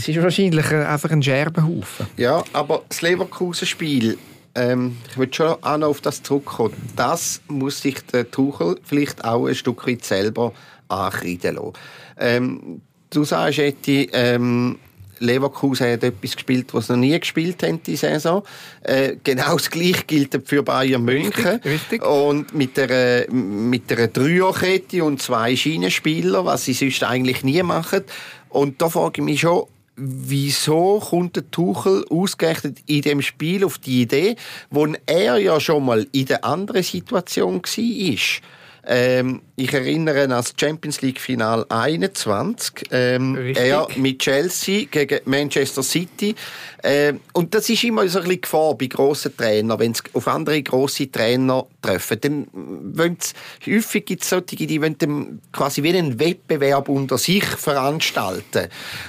es 0.00 0.08
ist 0.08 0.22
wahrscheinlich 0.22 0.70
einfach 0.72 1.10
ein 1.10 1.22
Scherbenhaufen. 1.22 2.06
Ja, 2.16 2.42
aber 2.54 2.82
das 2.88 3.02
Leverkusen-Spiel, 3.02 4.16
ähm, 4.54 4.96
ich 5.10 5.18
würde 5.18 5.34
schon 5.34 5.56
auch 5.60 5.76
noch 5.76 5.88
auf 5.88 6.00
das 6.00 6.22
zurückkommen, 6.22 6.74
das 6.96 7.42
muss 7.48 7.82
sich 7.82 8.00
der 8.06 8.30
Tuchel 8.30 8.76
vielleicht 8.82 9.22
auch 9.24 9.46
ein 9.46 9.54
Stück 9.54 9.86
weit 9.86 10.04
selber 10.04 10.54
ankreiden 10.88 11.56
lassen. 11.56 11.72
Ähm, 12.18 12.80
du 13.10 13.24
sagst, 13.24 13.58
Eti, 13.58 14.08
ähm, 14.14 14.78
Leverkusen 15.18 15.92
hat 15.92 16.02
etwas 16.02 16.34
gespielt, 16.34 16.72
was 16.72 16.86
sie 16.86 16.94
noch 16.94 17.00
nie 17.00 17.20
gespielt 17.20 17.62
haben 17.62 17.82
die 17.82 17.96
Saison. 17.96 18.42
Äh, 18.82 19.16
genau 19.22 19.52
das 19.52 19.70
Gleiche 19.70 20.04
gilt 20.06 20.40
für 20.46 20.62
Bayern 20.62 21.04
München. 21.04 21.46
Richtig, 21.46 21.72
richtig. 21.72 22.06
Und 22.06 22.54
mit 22.54 22.78
der, 22.78 23.30
mit 23.30 23.90
der 23.90 24.08
Dreierkette 24.08 25.04
und 25.04 25.20
zwei 25.20 25.54
Schienenspieler, 25.54 26.46
was 26.46 26.64
sie 26.64 26.72
sonst 26.72 27.04
eigentlich 27.04 27.44
nie 27.44 27.62
machen. 27.62 28.04
Und 28.48 28.80
da 28.80 28.88
frage 28.88 29.20
ich 29.20 29.24
mich 29.24 29.40
schon, 29.40 29.66
wieso 29.96 31.00
kommt 31.00 31.36
der 31.36 31.50
Tuchel 31.50 32.04
ausgerechnet 32.08 32.78
in 32.86 33.02
dem 33.02 33.22
Spiel 33.22 33.64
auf 33.64 33.78
die 33.78 34.02
Idee, 34.02 34.36
wo 34.70 34.86
er 35.06 35.38
ja 35.38 35.60
schon 35.60 35.84
mal 35.84 36.06
in 36.12 36.26
der 36.26 36.44
anderen 36.44 36.82
Situation 36.82 37.62
war? 37.62 38.40
Ähm, 38.86 39.42
ich 39.56 39.72
erinnere 39.72 40.24
an 40.24 40.30
das 40.30 40.54
Champions 40.58 41.02
League 41.02 41.20
Final 41.20 41.66
21. 41.68 42.88
Ähm, 42.90 43.54
er 43.54 43.86
mit 43.96 44.20
Chelsea 44.20 44.86
gegen 44.90 45.20
Manchester 45.26 45.82
City. 45.82 46.34
Ähm, 46.82 47.20
und 47.34 47.54
das 47.54 47.68
ist 47.68 47.84
immer 47.84 48.08
so 48.08 48.20
ein 48.20 48.24
bisschen 48.24 48.40
Gefahr 48.40 48.74
bei 48.74 48.86
grossen 48.86 49.36
Trainern, 49.36 49.78
wenn 49.78 49.92
sie 49.92 50.02
auf 50.14 50.26
andere 50.28 50.62
grosse 50.62 51.10
Trainer 51.10 51.66
treffen. 51.82 52.20
Dann 52.20 52.46
wollen 52.52 53.18
sie, 53.20 53.76
häufig 53.76 54.06
gibt 54.06 54.22
es 54.22 54.30
solche, 54.30 54.56
die 54.56 54.80
wollen 54.80 55.40
quasi 55.52 55.82
wie 55.82 55.96
einen 55.96 56.18
Wettbewerb 56.18 56.88
unter 56.88 57.18
sich 57.18 57.44
veranstalten. 57.44 58.68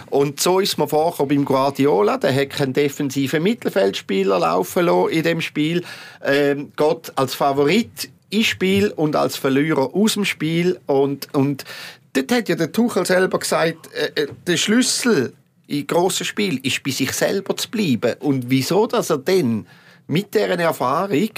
Und 0.09 0.41
so 0.41 0.59
ist 0.59 0.73
es 0.73 0.77
mir 0.77 0.87
vorgekommen 0.87 1.29
beim 1.37 1.45
Guardiola. 1.45 2.17
Der 2.17 2.35
hat 2.35 2.49
keinen 2.49 2.73
defensiven 2.73 3.41
Mittelfeldspieler 3.41 4.39
laufen 4.39 4.85
lassen 4.85 5.09
in 5.09 5.23
dem 5.23 5.41
Spiel. 5.41 5.83
Ähm, 6.23 6.73
geht 6.75 7.13
als 7.15 7.35
Favorit 7.35 8.09
ins 8.31 8.47
Spiel 8.47 8.91
und 8.95 9.15
als 9.15 9.35
Verlierer 9.35 9.93
aus 9.93 10.15
dem 10.15 10.25
Spiel. 10.25 10.79
Und, 10.87 11.33
und 11.33 11.65
dort 12.13 12.31
hat 12.31 12.49
ja 12.49 12.55
der 12.55 12.71
Tuchel 12.71 13.05
selber 13.05 13.39
gesagt, 13.39 13.93
äh, 13.93 14.27
der 14.47 14.57
Schlüssel 14.57 15.33
in 15.67 15.87
grossen 15.87 16.25
Spiel 16.25 16.59
ist 16.65 16.83
bei 16.83 16.91
sich 16.91 17.11
selber 17.13 17.55
zu 17.55 17.69
bleiben. 17.69 18.15
Und 18.19 18.49
wieso, 18.49 18.87
dass 18.87 19.09
er 19.09 19.19
dann 19.19 19.67
mit 20.07 20.33
dieser 20.33 20.59
Erfahrung 20.59 21.29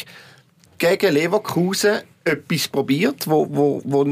gegen 0.78 1.14
Leverkusen 1.14 2.02
etwas 2.26 2.68
probiert, 2.68 3.28
wo, 3.28 3.48
wo, 3.50 3.82
wo, 3.84 4.06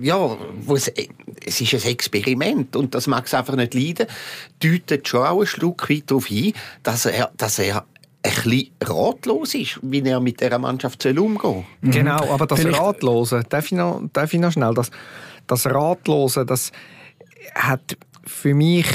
ja, 0.00 0.36
wo 0.60 0.76
es, 0.76 0.92
es 1.44 1.60
ist 1.60 1.74
ein 1.74 1.90
Experiment 1.90 2.76
und 2.76 2.94
das 2.94 3.06
mag 3.06 3.26
es 3.26 3.34
einfach 3.34 3.56
nicht 3.56 3.74
leiden, 3.74 4.06
deutet 4.60 5.08
schon 5.08 5.26
auch 5.26 5.40
ein 5.40 5.46
Schluck 5.46 5.88
weit 5.88 6.04
darauf 6.06 6.26
hin, 6.26 6.52
dass 6.82 7.06
er, 7.06 7.32
dass 7.36 7.58
er 7.58 7.86
ein 8.26 8.50
bisschen 8.50 8.72
ratlos 8.82 9.54
ist, 9.54 9.78
wie 9.82 10.00
er 10.00 10.20
mit 10.20 10.40
dieser 10.40 10.58
Mannschaft 10.58 11.04
umgehen 11.06 11.38
soll. 11.40 11.64
Mhm. 11.80 11.90
Genau, 11.90 12.32
aber 12.32 12.46
das 12.46 12.60
Vielleicht 12.60 12.80
Ratlose, 12.80 13.42
darf 13.48 13.66
ich, 13.66 13.72
noch, 13.72 14.02
darf 14.12 14.32
ich 14.32 14.40
noch 14.40 14.52
schnell, 14.52 14.74
das, 14.74 14.90
das 15.46 15.66
Ratlose, 15.66 16.44
das 16.44 16.72
hat 17.54 17.96
für 18.24 18.54
mich 18.54 18.86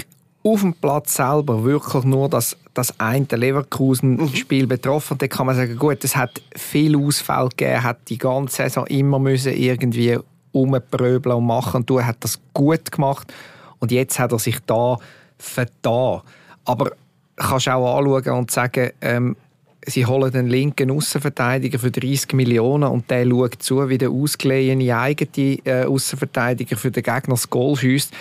auf 0.44 0.62
dem 0.62 0.74
Platz 0.74 1.16
selber 1.16 1.64
wirklich 1.64 2.04
nur 2.04 2.28
das, 2.28 2.58
das 2.74 3.00
eine 3.00 3.28
Leverkusen-Spiel 3.30 4.64
mhm. 4.64 4.70
betroffen. 4.70 5.18
Da 5.18 5.28
kann 5.28 5.46
man 5.46 5.56
sagen, 5.56 5.78
gut, 5.78 6.04
es 6.04 6.16
hat 6.16 6.42
viel 6.56 6.98
Ausfall 6.98 7.50
gegeben, 7.50 7.84
hat 7.84 8.10
die 8.10 8.18
ganze 8.18 8.56
Saison 8.58 8.88
immer 8.88 9.20
müssen 9.20 9.54
irgendwie 9.54 10.18
umpröbeln 10.52 11.38
und 11.38 11.46
machen. 11.46 11.86
Du 11.86 12.04
hat 12.04 12.18
das 12.22 12.40
gut 12.54 12.92
gemacht 12.92 13.32
und 13.80 13.92
jetzt 13.92 14.20
hat 14.20 14.32
er 14.32 14.40
sich 14.40 14.60
da 14.66 14.98
vertan. 15.38 16.22
Aber 16.66 16.92
kannst 17.42 17.70
auch 17.70 17.98
anschauen 17.98 18.40
und 18.40 18.52
sagen, 18.52 18.92
ähm, 19.02 19.36
sie 19.86 20.06
holen 20.06 20.32
den 20.32 20.48
linken 20.48 20.92
Außenverteidiger 20.92 21.80
für 21.80 21.92
30 21.92 22.34
Millionen 22.34 22.90
und 22.90 23.10
der 23.10 23.26
schaut 23.28 23.62
zu, 23.62 23.90
wie 23.90 23.98
der 23.98 24.10
ausgeleihene 24.10 24.98
eigene 24.98 25.58
äh, 25.66 25.86
Außenverteidiger 25.86 26.78
für 26.78 26.92
den 26.92 27.04
Gegner 27.04 27.36
das 27.36 27.50
Goal 27.50 27.76
schießt. 27.76 28.14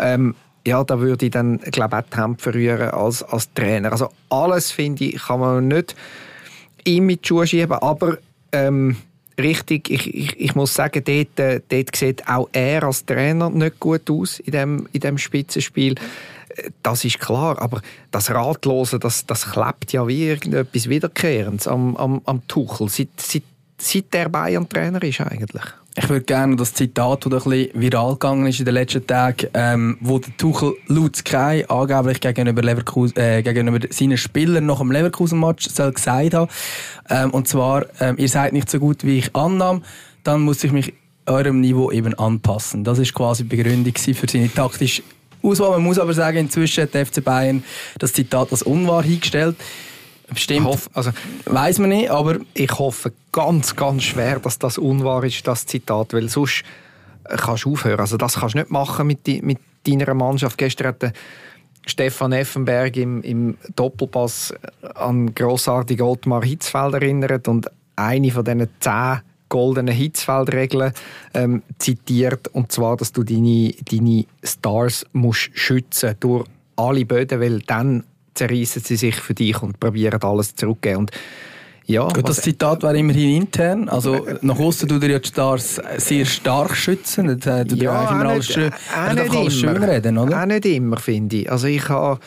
Ähm, 0.00 0.34
ja, 0.66 0.82
da 0.82 0.98
würde 0.98 1.26
ich 1.26 1.32
dann, 1.32 1.58
glaube 1.58 1.96
ich, 1.96 2.02
auch 2.02 2.08
die 2.10 2.20
Hände 2.20 2.42
verrühren 2.42 2.90
als, 2.90 3.22
als 3.22 3.52
Trainer. 3.54 3.92
Also 3.92 4.08
alles, 4.28 4.72
finde 4.72 5.04
ich, 5.04 5.22
kann 5.22 5.40
man 5.40 5.68
nicht 5.68 5.94
ihm 6.84 7.06
mit 7.06 7.24
die 7.24 7.28
Schuhe 7.28 7.46
schieben, 7.46 7.78
aber 7.78 8.18
ähm, 8.52 8.96
richtig, 9.38 9.90
ich, 9.90 10.12
ich, 10.12 10.40
ich 10.40 10.54
muss 10.54 10.74
sagen, 10.74 11.02
dort, 11.04 11.38
äh, 11.38 11.60
dort 11.68 11.96
sieht 11.96 12.28
auch 12.28 12.48
er 12.52 12.82
als 12.84 13.06
Trainer 13.06 13.50
nicht 13.50 13.78
gut 13.78 14.10
aus 14.10 14.40
in 14.40 14.52
dem, 14.52 14.88
in 14.92 15.00
dem 15.00 15.18
Spitzenspiel 15.18 15.94
das 16.82 17.04
ist 17.04 17.18
klar, 17.18 17.60
aber 17.60 17.80
das 18.10 18.30
Ratlose, 18.30 18.98
das, 18.98 19.26
das 19.26 19.50
klebt 19.50 19.92
ja 19.92 20.06
wie 20.06 20.28
irgendetwas 20.28 20.88
Wiederkehrendes 20.88 21.68
am, 21.68 21.96
am, 21.96 22.20
am 22.24 22.46
Tuchel, 22.48 22.88
seit, 22.88 23.08
seit, 23.18 23.42
seit 23.78 24.12
der 24.12 24.28
Bayern-Trainer 24.28 25.02
ist 25.02 25.20
eigentlich. 25.20 25.64
Ich 25.98 26.10
würde 26.10 26.26
gerne 26.26 26.56
das 26.56 26.74
Zitat, 26.74 27.24
das 27.24 27.46
ein 27.46 27.50
bisschen 27.50 27.80
viral 27.80 28.12
gegangen 28.12 28.46
ist 28.46 28.58
in 28.58 28.66
den 28.66 28.74
letzten 28.74 29.06
Tagen, 29.06 29.48
ähm, 29.54 29.96
wo 30.00 30.18
der 30.18 30.36
Tuchel 30.36 30.74
laut 30.88 31.16
Sky 31.16 31.64
angeblich 31.68 32.20
gegenüber, 32.20 32.60
Leverkusen, 32.60 33.16
äh, 33.16 33.42
gegenüber 33.42 33.78
seinen 33.88 34.18
Spielern 34.18 34.66
nach 34.66 34.80
dem 34.80 34.90
Leverkusen-Match 34.90 35.74
gesagt 35.74 36.34
hat. 36.34 36.50
Ähm, 37.08 37.30
und 37.30 37.48
zwar, 37.48 37.86
ähm, 38.00 38.16
ihr 38.18 38.28
seid 38.28 38.52
nicht 38.52 38.70
so 38.70 38.78
gut, 38.78 39.04
wie 39.04 39.18
ich 39.18 39.34
annahm, 39.34 39.82
dann 40.22 40.42
muss 40.42 40.62
ich 40.64 40.72
mich 40.72 40.92
eurem 41.24 41.60
Niveau 41.60 41.90
eben 41.90 42.12
anpassen. 42.14 42.84
Das 42.84 42.98
ist 42.98 43.14
quasi 43.14 43.44
die 43.44 43.56
Begründung 43.56 43.94
für 43.96 44.28
seine 44.28 44.52
taktische 44.52 45.02
Auswahl. 45.46 45.70
Man 45.70 45.82
muss 45.82 45.98
aber 45.98 46.12
sagen, 46.14 46.38
inzwischen 46.38 46.82
hat 46.82 46.94
der 46.94 47.06
FC 47.06 47.22
Bayern 47.22 47.64
das 47.98 48.12
Zitat 48.12 48.50
als 48.50 48.62
unwahr 48.62 49.02
hingestellt. 49.02 49.56
Stimmt, 50.34 50.66
hoffe, 50.66 50.90
also, 50.92 51.12
weiß 51.44 51.78
man 51.78 51.90
nicht, 51.90 52.10
aber... 52.10 52.38
Ich 52.54 52.72
hoffe 52.78 53.12
ganz, 53.30 53.76
ganz 53.76 54.02
schwer, 54.02 54.40
dass 54.40 54.58
das 54.58 54.76
unwahr 54.76 55.22
ist, 55.22 55.46
das 55.46 55.66
Zitat, 55.66 56.12
weil 56.12 56.28
sonst 56.28 56.64
äh, 57.24 57.36
kannst 57.36 57.64
du 57.64 57.72
aufhören. 57.72 58.00
Also 58.00 58.16
das 58.16 58.34
kannst 58.40 58.54
du 58.54 58.58
nicht 58.58 58.70
machen 58.70 59.06
mit, 59.06 59.26
die, 59.26 59.40
mit 59.42 59.58
deiner 59.86 60.14
Mannschaft. 60.14 60.58
Gestern 60.58 60.88
hat 60.88 61.12
Stefan 61.86 62.32
Effenberg 62.32 62.96
im, 62.96 63.22
im 63.22 63.56
Doppelpass 63.76 64.52
an 64.94 65.32
grossartige 65.32 66.04
Ottmar 66.04 66.44
Hitzfeld 66.44 66.94
erinnert 66.94 67.46
und 67.46 67.70
eine 67.94 68.30
von 68.32 68.44
diesen 68.44 68.68
zehn 68.80 69.20
goldenen 69.48 69.94
Hitzfeldregeln 69.94 70.92
ähm, 71.34 71.62
zitiert. 71.78 72.48
Und 72.48 72.72
zwar, 72.72 72.96
dass 72.96 73.12
du 73.12 73.22
deine, 73.22 73.72
deine 73.90 74.24
Stars 74.42 75.06
musst 75.12 75.50
schützen 75.54 76.14
durch 76.20 76.46
alle 76.76 77.04
Böden, 77.04 77.40
weil 77.40 77.60
dann 77.60 78.04
zerreißen 78.34 78.82
sie 78.82 78.96
sich 78.96 79.16
für 79.16 79.34
dich 79.34 79.62
und 79.62 79.80
probieren 79.80 80.22
alles 80.22 80.54
zurückzugeben. 80.54 81.00
Und 81.00 81.12
ja, 81.86 82.08
Gut, 82.08 82.28
das 82.28 82.42
Zitat 82.42 82.82
wäre 82.82 82.98
immerhin 82.98 83.42
intern. 83.42 83.88
Also 83.88 84.26
nach 84.42 84.58
außen 84.58 84.88
tut 84.88 85.02
er 85.04 85.10
ja 85.10 85.18
die 85.20 85.28
Stars 85.28 85.80
sehr 85.98 86.24
stark 86.24 86.76
schützen. 86.76 87.38
Du 87.38 87.76
ja, 87.76 88.10
immer 88.10 88.30
alles, 88.30 88.46
schön, 88.46 88.72
auch 88.72 89.12
nicht 89.12 89.30
alles 89.30 89.54
schön 89.54 89.82
reden, 89.82 90.18
oder? 90.18 90.42
Auch 90.42 90.46
nicht 90.46 90.66
immer, 90.66 90.96
finde 90.96 91.36
ich. 91.36 91.50
Also 91.50 91.68
ich 91.68 91.88
habe, 91.88 92.18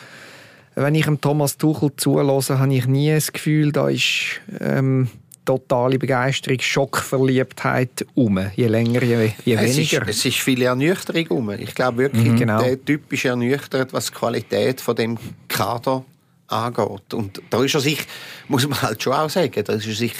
wenn 0.76 0.94
ich 0.94 1.04
dem 1.04 1.20
Thomas 1.20 1.58
Tuchel 1.58 1.90
zulasse, 1.94 2.58
habe 2.58 2.74
ich 2.74 2.86
nie 2.86 3.12
das 3.12 3.32
Gefühl, 3.32 3.70
da 3.70 3.90
ist 3.90 4.40
ähm, 4.60 5.08
totale 5.50 5.98
Begeisterung, 5.98 6.60
Schockverliebtheit 6.60 8.06
um. 8.14 8.38
Je 8.56 8.68
länger, 8.68 9.02
je, 9.02 9.32
je 9.44 9.56
weniger. 9.56 9.62
Es 9.62 9.78
ist, 9.78 10.08
es 10.08 10.24
ist 10.24 10.38
viel 10.38 10.62
Ernüchterung 10.62 11.26
um. 11.38 11.50
Ich 11.50 11.74
glaube 11.74 11.98
wirklich, 11.98 12.28
mhm, 12.32 12.36
genau. 12.36 12.62
der 12.62 12.84
Typ 12.84 13.12
ist 13.12 13.24
ernüchtert, 13.24 13.92
was 13.92 14.06
die 14.06 14.12
Qualität 14.12 14.80
von 14.80 14.94
dem 14.94 15.18
Kader 15.48 16.04
angeht. 16.46 17.14
Und 17.14 17.42
da 17.50 17.64
ist 17.64 17.74
er 17.74 17.80
sich, 17.80 18.06
muss 18.48 18.68
man 18.68 18.80
halt 18.80 19.02
schon 19.02 19.12
auch 19.12 19.30
sagen, 19.30 19.64
da 19.64 19.72
ist 19.72 19.86
er 19.86 19.94
sich 19.94 20.14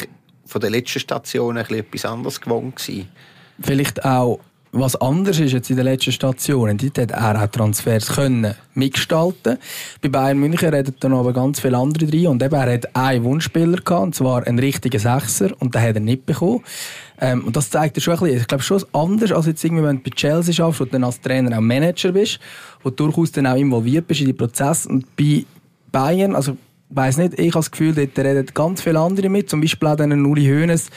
von 0.46 0.60
der 0.60 0.70
letzten 0.70 1.00
Station 1.00 1.58
ein 1.58 1.66
etwas 1.70 2.04
anderes 2.04 2.40
gewohnt 2.40 2.76
gewesen. 2.76 3.08
Vielleicht 3.60 4.04
auch 4.04 4.40
was 4.72 4.94
anders 4.96 5.40
ist 5.40 5.52
jetzt 5.52 5.70
in 5.70 5.76
den 5.76 5.84
letzten 5.84 6.12
Stationen, 6.12 6.78
dort 6.78 6.98
hat 6.98 7.10
er 7.10 7.42
auch 7.42 7.46
Transfers 7.48 8.06
können 8.14 8.54
mitgestalten. 8.74 9.58
Bei 10.00 10.08
Bayern 10.08 10.38
München 10.38 10.68
redet 10.68 11.02
dann 11.02 11.12
aber 11.12 11.32
ganz 11.32 11.60
viele 11.60 11.76
andere 11.76 12.06
drin 12.06 12.28
und 12.28 12.42
eben, 12.42 12.54
er 12.54 12.72
hat 12.72 12.94
einen 12.94 13.24
Wunschspieler 13.24 13.78
gehabt, 13.78 14.02
und 14.02 14.14
zwar 14.14 14.46
einen 14.46 14.58
richtigen 14.60 15.00
Sechser 15.00 15.50
und 15.58 15.74
den 15.74 15.82
hat 15.82 15.96
er 15.96 16.00
nicht 16.00 16.24
bekommen. 16.24 16.62
Ähm, 17.20 17.44
und 17.44 17.56
das 17.56 17.70
zeigt 17.70 17.96
er 17.96 18.00
schon 18.00 18.14
ein 18.14 18.20
bisschen, 18.20 18.38
ich 18.38 18.46
glaube 18.46 18.62
schon 18.62 18.84
anders 18.92 19.32
als 19.32 19.46
jetzt 19.46 19.64
irgendwie, 19.64 19.82
wenn 19.82 19.96
du 19.96 20.02
bei 20.04 20.10
Chelsea 20.10 20.66
wo 20.66 20.84
du 20.84 20.90
dann 20.90 21.04
als 21.04 21.20
Trainer 21.20 21.56
auch 21.56 21.60
Manager 21.60 22.12
bist, 22.12 22.38
wo 22.82 22.90
du 22.90 22.96
durchaus 22.96 23.32
dann 23.32 23.46
auch 23.46 23.56
involviert 23.56 24.06
bist 24.06 24.20
in 24.20 24.28
die 24.28 24.32
Prozesse 24.32 24.88
und 24.88 25.04
bei 25.16 25.44
Bayern, 25.90 26.36
also 26.36 26.56
weiß 26.90 27.18
nicht, 27.18 27.34
ich 27.34 27.48
habe 27.48 27.60
das 27.60 27.70
Gefühl, 27.70 27.94
dort 27.94 28.18
reden 28.18 28.46
ganz 28.52 28.82
viele 28.82 28.98
andere 28.98 29.28
mit, 29.28 29.48
zum 29.48 29.60
Beispiel 29.60 29.88
auch 29.88 29.96
den 29.96 30.26
Uli 30.26 30.46
Hoeneß, 30.46 30.90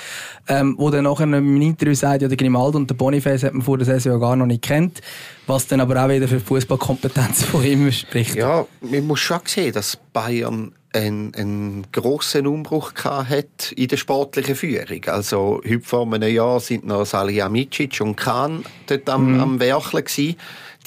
ähm, 0.47 0.75
wo 0.77 0.89
dann 0.89 1.03
nachher 1.03 1.23
im 1.23 1.61
Interview 1.61 1.93
sagt, 1.93 2.23
ja, 2.23 2.27
der 2.27 2.37
Grimaldo 2.37 2.77
und 2.77 2.89
der 2.89 2.95
Boniface 2.95 3.43
hat 3.43 3.53
man 3.53 3.61
vor 3.61 3.77
der 3.77 3.85
Saison 3.85 4.19
gar 4.19 4.35
noch 4.35 4.47
nicht 4.47 4.63
kennt, 4.63 5.01
was 5.47 5.67
dann 5.67 5.79
aber 5.79 6.03
auch 6.03 6.09
wieder 6.09 6.27
für 6.27 6.37
die 6.37 6.43
Fußballkompetenz 6.45 7.43
von 7.51 7.63
ihm 7.63 7.91
spricht. 7.91 8.35
Ja, 8.35 8.65
man 8.81 9.07
muss 9.07 9.19
schon 9.19 9.41
sehen, 9.45 9.73
dass 9.73 9.97
Bayern 10.11 10.73
einen, 10.93 11.33
einen 11.35 11.87
grossen 11.91 12.45
Umbruch 12.47 12.93
hat 13.03 13.71
in 13.75 13.87
der 13.87 13.97
sportlichen 13.97 14.55
Führung. 14.55 15.05
Also 15.07 15.61
heute 15.67 15.81
vor 15.81 16.11
einem 16.11 16.31
Jahr 16.31 16.59
sind 16.59 16.85
noch 16.85 17.05
Salihamidzic 17.05 17.99
und 18.01 18.15
Kahn 18.15 18.63
dort 18.87 19.09
am, 19.09 19.33
mhm. 19.33 19.39
am 19.39 19.59
Werkeln 19.59 20.05
gewesen 20.05 20.35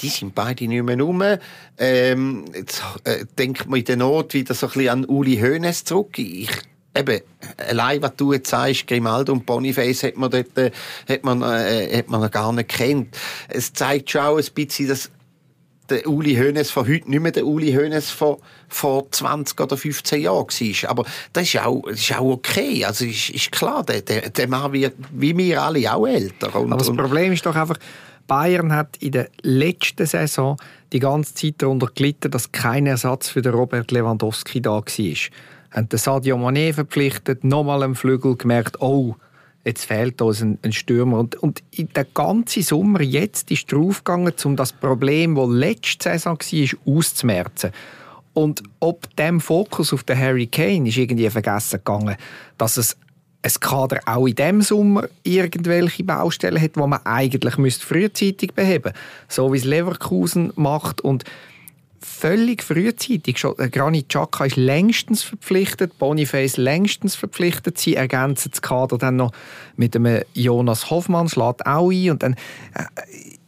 die 0.01 0.09
sind 0.09 0.35
beide 0.35 0.67
nicht 0.67 0.83
mehr 0.83 0.99
rum. 0.99 1.23
Ähm, 1.77 2.45
jetzt 2.53 2.83
äh, 3.03 3.25
denkt 3.37 3.67
man 3.67 3.79
in 3.79 3.85
der 3.85 3.97
Not 3.97 4.33
wieder 4.33 4.53
so 4.53 4.67
ein 4.67 4.73
bisschen 4.73 4.89
an 4.89 5.05
Uli 5.05 5.37
Hoeneß 5.37 5.83
zurück. 5.83 6.17
Ich, 6.17 6.49
eben, 6.97 7.21
allein, 7.57 8.01
was 8.01 8.15
du 8.15 8.33
jetzt 8.33 8.49
sagst, 8.49 8.87
Grimaldo 8.87 9.33
und 9.33 9.45
Boniface 9.45 10.03
hat 10.03 10.17
man 10.17 10.31
dort, 10.31 10.57
äh, 10.57 10.71
hat 11.07 11.23
man, 11.23 11.41
äh, 11.41 11.97
hat 11.97 12.09
man 12.09 12.21
noch 12.21 12.31
gar 12.31 12.51
nicht 12.53 12.69
kennt. 12.69 13.17
Es 13.47 13.73
zeigt 13.73 14.11
schon 14.11 14.21
auch 14.21 14.37
ein 14.37 14.45
bisschen, 14.53 14.87
dass 14.87 15.09
der 15.89 16.07
Uli 16.07 16.35
Hoeneß 16.35 16.69
von 16.69 16.87
heute 16.87 17.09
nicht 17.09 17.21
mehr 17.21 17.31
der 17.31 17.45
Uli 17.45 17.71
Hoeneß 17.71 18.09
von 18.11 18.37
vor 18.67 19.09
20 19.09 19.59
oder 19.61 19.77
15 19.77 20.21
Jahren 20.21 20.47
war. 20.47 20.89
Aber 20.89 21.05
das 21.31 21.43
ist 21.43 21.59
auch, 21.59 21.83
das 21.87 21.99
ist 21.99 22.17
auch 22.17 22.29
okay. 22.33 22.83
Also 22.83 23.05
ist, 23.05 23.29
ist 23.29 23.51
klar, 23.51 23.83
der, 23.83 24.01
der, 24.01 24.29
der 24.29 24.47
Mann 24.49 24.73
wird, 24.73 24.95
wie 25.13 25.37
wir 25.37 25.61
alle, 25.61 25.93
auch 25.93 26.05
älter. 26.05 26.53
Und, 26.55 26.73
Aber 26.73 26.79
das 26.83 26.93
Problem 26.93 27.31
ist 27.31 27.45
doch 27.45 27.55
einfach, 27.55 27.77
Bayern 28.27 28.73
hat 28.73 28.97
in 28.97 29.13
der 29.13 29.29
letzten 29.41 30.05
Saison 30.05 30.57
die 30.93 30.99
ganze 30.99 31.33
Zeit 31.33 31.55
darunter 31.57 31.87
gelitten, 31.93 32.31
dass 32.31 32.51
kein 32.51 32.85
Ersatz 32.85 33.29
für 33.29 33.41
den 33.41 33.53
Robert 33.53 33.91
Lewandowski 33.91 34.61
da 34.61 34.71
war. 34.71 34.83
Haben 35.71 35.89
den 35.89 35.99
Sadio 35.99 36.37
Mané 36.37 36.73
verpflichtet, 36.73 37.43
nochmal 37.43 37.83
am 37.83 37.95
Flügel 37.95 38.35
gemerkt, 38.35 38.81
oh, 38.81 39.15
jetzt 39.65 39.85
fehlt 39.85 40.21
uns 40.21 40.41
ein, 40.41 40.57
ein 40.61 40.71
Stürmer. 40.71 41.19
Und, 41.19 41.35
und 41.35 41.61
in 41.71 41.89
der 41.93 42.05
ganzen 42.05 42.63
Sommer 42.63 43.01
jetzt 43.01 43.51
ist 43.51 43.71
draufgegangen, 43.71 44.33
um 44.45 44.55
das 44.55 44.71
Problem, 44.71 45.35
das 45.35 45.49
letzte 45.49 46.09
Saison 46.09 46.37
war, 46.37 46.95
auszumerzen. 46.95 47.71
Und 48.33 48.63
ob 48.79 49.13
dem 49.15 49.41
Fokus 49.41 49.93
auf 49.93 50.03
den 50.03 50.17
Harry 50.17 50.47
Kane 50.47 50.87
ist 50.87 50.97
irgendwie 50.97 51.29
vergessen 51.29 51.77
gegangen, 51.83 52.15
dass 52.57 52.77
es 52.77 52.95
ein 53.55 53.59
Kader 53.59 53.99
auch 54.05 54.27
in 54.27 54.35
diesem 54.35 54.61
Sommer 54.61 55.07
irgendwelche 55.23 56.03
Baustellen 56.03 56.61
hat, 56.61 56.75
die 56.75 56.79
man 56.79 57.05
eigentlich 57.05 57.55
frühzeitig 57.75 58.53
beheben 58.53 58.91
müsste. 58.93 58.99
So 59.27 59.53
wie 59.53 59.57
es 59.57 59.63
Leverkusen 59.63 60.51
macht 60.55 61.01
und 61.01 61.23
völlig 61.99 62.63
frühzeitig. 62.63 63.43
Äh, 63.43 63.69
Granit 63.69 64.09
Xhaka 64.09 64.45
ist 64.45 64.55
längstens 64.55 65.23
verpflichtet, 65.23 65.97
Boniface 65.97 66.57
längstens 66.57 67.15
verpflichtet. 67.15 67.77
Sie 67.77 67.95
ergänzen 67.95 68.51
das 68.51 68.61
Kader 68.61 68.97
dann 68.97 69.17
noch 69.17 69.31
mit 69.75 69.95
einem 69.95 70.21
Jonas 70.33 70.89
Hoffmann, 70.89 71.29
schlägt 71.29 71.65
auch 71.65 71.91
ein. 71.91 72.11
Und 72.11 72.23
dann, 72.23 72.33
äh, 72.73 72.83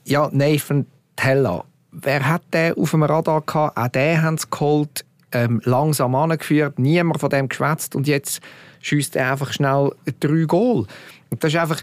ja, 0.05 0.29
Nathan 0.31 0.85
Teller. 1.15 1.65
Wer 1.91 2.27
hat 2.27 2.43
den 2.53 2.73
auf 2.73 2.91
dem 2.91 3.03
Radar 3.03 3.41
gehabt? 3.41 3.77
Auch 3.77 3.87
den 3.87 4.21
haben 4.21 4.37
sie 4.37 4.47
geholt, 4.49 5.05
ähm, 5.31 5.61
langsam 5.65 6.15
angeführt, 6.15 6.79
niemand 6.79 7.19
von 7.19 7.29
dem 7.29 7.49
geschwätzt 7.49 7.95
und 7.95 8.07
jetzt 8.07 8.41
schießt 8.81 9.15
er 9.15 9.31
einfach 9.31 9.53
schnell 9.53 9.91
drei 10.19 10.45
Goal. 10.45 10.85
Und 11.29 11.43
das 11.43 11.53
ist 11.53 11.59
einfach, 11.59 11.81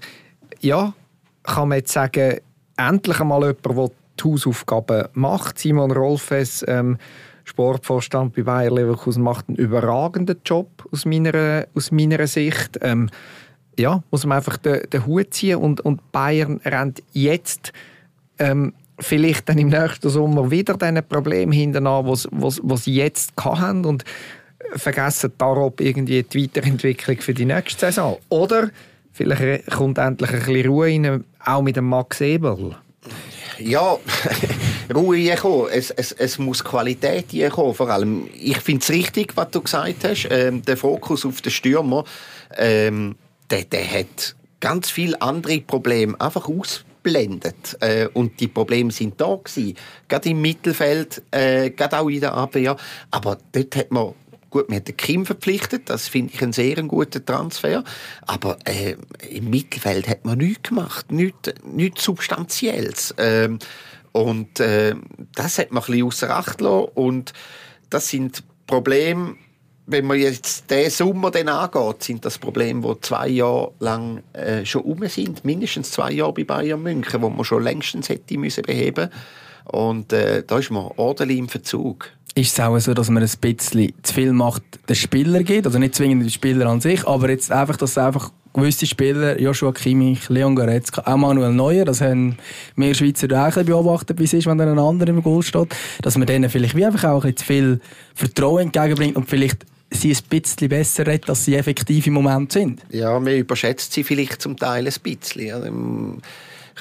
ja, 0.60 0.92
kann 1.42 1.68
man 1.68 1.78
jetzt 1.78 1.92
sagen, 1.92 2.38
endlich 2.76 3.20
einmal 3.20 3.42
jemand, 3.42 3.66
der 3.66 3.90
die 4.20 4.24
Hausaufgaben 4.24 5.08
macht. 5.14 5.58
Simon 5.58 5.90
Rolfes, 5.90 6.64
ähm, 6.66 6.98
Sportvorstand 7.44 8.34
bei 8.34 8.42
Bayer 8.42 8.72
Leverkusen, 8.72 9.22
macht 9.22 9.48
einen 9.48 9.56
überragenden 9.56 10.40
Job 10.44 10.68
aus 10.90 11.04
meiner, 11.04 11.66
aus 11.74 11.92
meiner 11.92 12.26
Sicht. 12.26 12.78
Ähm, 12.80 13.08
ja, 13.78 14.02
muss 14.10 14.26
man 14.26 14.38
einfach 14.38 14.56
den, 14.56 14.88
den 14.90 15.06
Hut 15.06 15.32
ziehen 15.34 15.58
und, 15.58 15.80
und 15.80 16.10
Bayern 16.10 16.60
rennt 16.64 17.02
jetzt 17.12 17.72
ähm, 18.38 18.72
vielleicht 18.98 19.48
dann 19.48 19.58
im 19.58 19.68
nächsten 19.68 20.08
Sommer 20.08 20.50
wieder 20.50 20.74
diesen 20.74 21.06
Problem 21.06 21.52
hinterher, 21.52 22.04
was 22.04 22.84
sie 22.84 22.94
jetzt 22.94 23.32
hatten 23.36 23.84
und 23.84 24.04
vergessen 24.74 25.32
darauf 25.38 25.74
irgendwie 25.78 26.22
die 26.22 26.44
Weiterentwicklung 26.44 27.20
für 27.20 27.34
die 27.34 27.44
nächste 27.44 27.86
Saison. 27.86 28.18
Oder 28.28 28.70
vielleicht 29.12 29.70
kommt 29.70 29.98
endlich 29.98 30.30
ein 30.30 30.38
bisschen 30.40 30.66
Ruhe 30.66 30.86
rein, 30.86 31.24
auch 31.44 31.62
mit 31.62 31.76
dem 31.76 31.88
Max 31.88 32.20
Ebel. 32.20 32.76
Ja, 33.58 33.96
Ruhe 34.94 35.16
reinkommen. 35.16 35.68
Es, 35.72 35.90
es, 35.90 36.12
es 36.12 36.38
muss 36.38 36.62
Qualität 36.62 37.26
reinkommen. 37.32 37.74
Vor 37.74 37.88
allem, 37.88 38.28
ich 38.34 38.58
finde 38.58 38.82
es 38.82 38.90
richtig, 38.90 39.36
was 39.36 39.50
du 39.50 39.62
gesagt 39.62 40.04
hast. 40.04 40.28
Ähm, 40.30 40.62
der 40.62 40.76
Fokus 40.76 41.24
auf 41.24 41.40
den 41.40 41.52
Stürmer, 41.52 42.04
ähm, 42.56 43.16
der, 43.50 43.64
der 43.64 43.90
hat 43.90 44.36
ganz 44.60 44.90
viele 44.90 45.20
andere 45.22 45.60
Probleme 45.60 46.20
einfach 46.20 46.48
ausblendet. 46.48 47.76
Äh, 47.80 48.08
und 48.12 48.38
die 48.40 48.48
Probleme 48.48 48.90
sind 48.90 49.20
da 49.20 49.36
gewesen. 49.42 49.76
Gerade 50.08 50.28
im 50.28 50.42
Mittelfeld, 50.42 51.22
äh, 51.30 51.70
gerade 51.70 51.98
auch 51.98 52.08
in 52.08 52.20
der 52.20 52.34
Abwehr. 52.34 52.76
Aber 53.10 53.38
dort 53.52 53.76
hat 53.76 53.90
man 53.90 54.14
Gut, 54.56 54.70
man 54.70 54.76
hat 54.76 54.88
den 54.88 54.96
Kim 54.96 55.26
verpflichtet, 55.26 55.90
das 55.90 56.08
finde 56.08 56.32
ich 56.32 56.42
einen 56.42 56.54
sehr 56.54 56.82
guten 56.84 57.26
Transfer. 57.26 57.84
Aber 58.22 58.56
äh, 58.64 58.96
im 59.28 59.50
Mittelfeld 59.50 60.08
hat 60.08 60.24
man 60.24 60.38
nichts 60.38 60.70
gemacht, 60.70 61.12
nichts, 61.12 61.52
nichts 61.62 62.04
Substanzielles. 62.04 63.14
Ähm, 63.18 63.58
und 64.12 64.58
äh, 64.60 64.94
das 65.34 65.58
hat 65.58 65.72
man 65.72 65.82
ein 65.82 65.86
bisschen 65.88 66.06
außer 66.06 66.30
Acht 66.34 66.56
gelassen. 66.56 66.88
Und 66.94 67.34
das 67.90 68.08
sind 68.08 68.44
Probleme, 68.66 69.34
wenn 69.84 70.06
man 70.06 70.18
jetzt 70.18 70.70
den 70.70 70.88
Sommer 70.88 71.30
dann 71.30 71.48
angeht, 71.48 72.02
sind 72.02 72.24
das 72.24 72.38
Probleme, 72.38 72.80
die 72.80 73.00
zwei 73.02 73.28
Jahre 73.28 73.72
lang 73.78 74.22
äh, 74.32 74.64
schon 74.64 74.84
um 74.84 75.06
sind. 75.06 75.44
Mindestens 75.44 75.90
zwei 75.90 76.12
Jahre 76.12 76.32
bei 76.32 76.44
Bayern 76.44 76.82
München, 76.82 77.20
wo 77.20 77.28
man 77.28 77.44
schon 77.44 77.62
längstens 77.62 78.08
hätte 78.08 78.38
müssen 78.38 78.62
beheben 78.62 79.10
Und 79.68 80.12
äh, 80.12 80.42
da 80.46 80.58
ist 80.58 80.70
man 80.70 80.90
ordentlich 80.96 81.38
im 81.38 81.48
Verzug 81.48 82.12
ist 82.36 82.52
es 82.52 82.60
auch 82.60 82.78
so, 82.78 82.92
dass 82.92 83.08
man 83.08 83.22
ein 83.22 83.30
bisschen 83.40 83.92
zu 84.02 84.12
viel 84.12 84.32
Macht 84.32 84.62
den 84.90 84.94
Spieler 84.94 85.42
gibt, 85.42 85.66
also 85.66 85.78
nicht 85.78 85.94
zwingend 85.94 86.22
den 86.22 86.30
Spieler 86.30 86.66
an 86.66 86.82
sich, 86.82 87.06
aber 87.06 87.30
jetzt 87.30 87.50
einfach, 87.50 87.78
dass 87.78 87.96
einfach 87.96 88.30
gewisse 88.52 88.86
Spieler, 88.86 89.40
Joshua 89.40 89.72
Kimmich, 89.72 90.28
Leon 90.28 90.54
Goretzka, 90.54 91.02
auch 91.06 91.16
Manuel 91.16 91.52
Neuer, 91.52 91.86
das 91.86 92.02
haben 92.02 92.36
wir 92.76 92.94
Schweizer 92.94 93.26
auch 93.32 93.54
beobachtet, 93.64 94.18
wie 94.18 94.24
es 94.24 94.34
ist, 94.34 94.46
wenn 94.46 94.60
ein 94.60 94.78
anderer 94.78 95.08
im 95.08 95.22
Goal 95.22 95.42
steht, 95.42 95.74
dass 96.02 96.18
man 96.18 96.26
denen 96.26 96.50
vielleicht 96.50 96.76
wie 96.76 96.84
einfach 96.84 97.04
auch 97.04 97.24
ein 97.24 97.32
bisschen 97.32 97.36
zu 97.36 97.44
viel 97.44 97.80
Vertrauen 98.14 98.64
entgegenbringt 98.64 99.16
und 99.16 99.30
vielleicht 99.30 99.64
sie 99.90 100.12
ein 100.12 100.18
bisschen 100.28 100.68
besser 100.68 101.06
redet, 101.06 101.30
als 101.30 101.44
sie 101.44 101.54
effektiv 101.54 102.06
im 102.06 102.14
Moment 102.14 102.52
sind. 102.52 102.82
Ja, 102.90 103.18
man 103.18 103.34
überschätzt 103.34 103.94
sie 103.94 104.04
vielleicht 104.04 104.42
zum 104.42 104.58
Teil 104.58 104.86
ein 104.86 104.94
bisschen. 105.02 106.22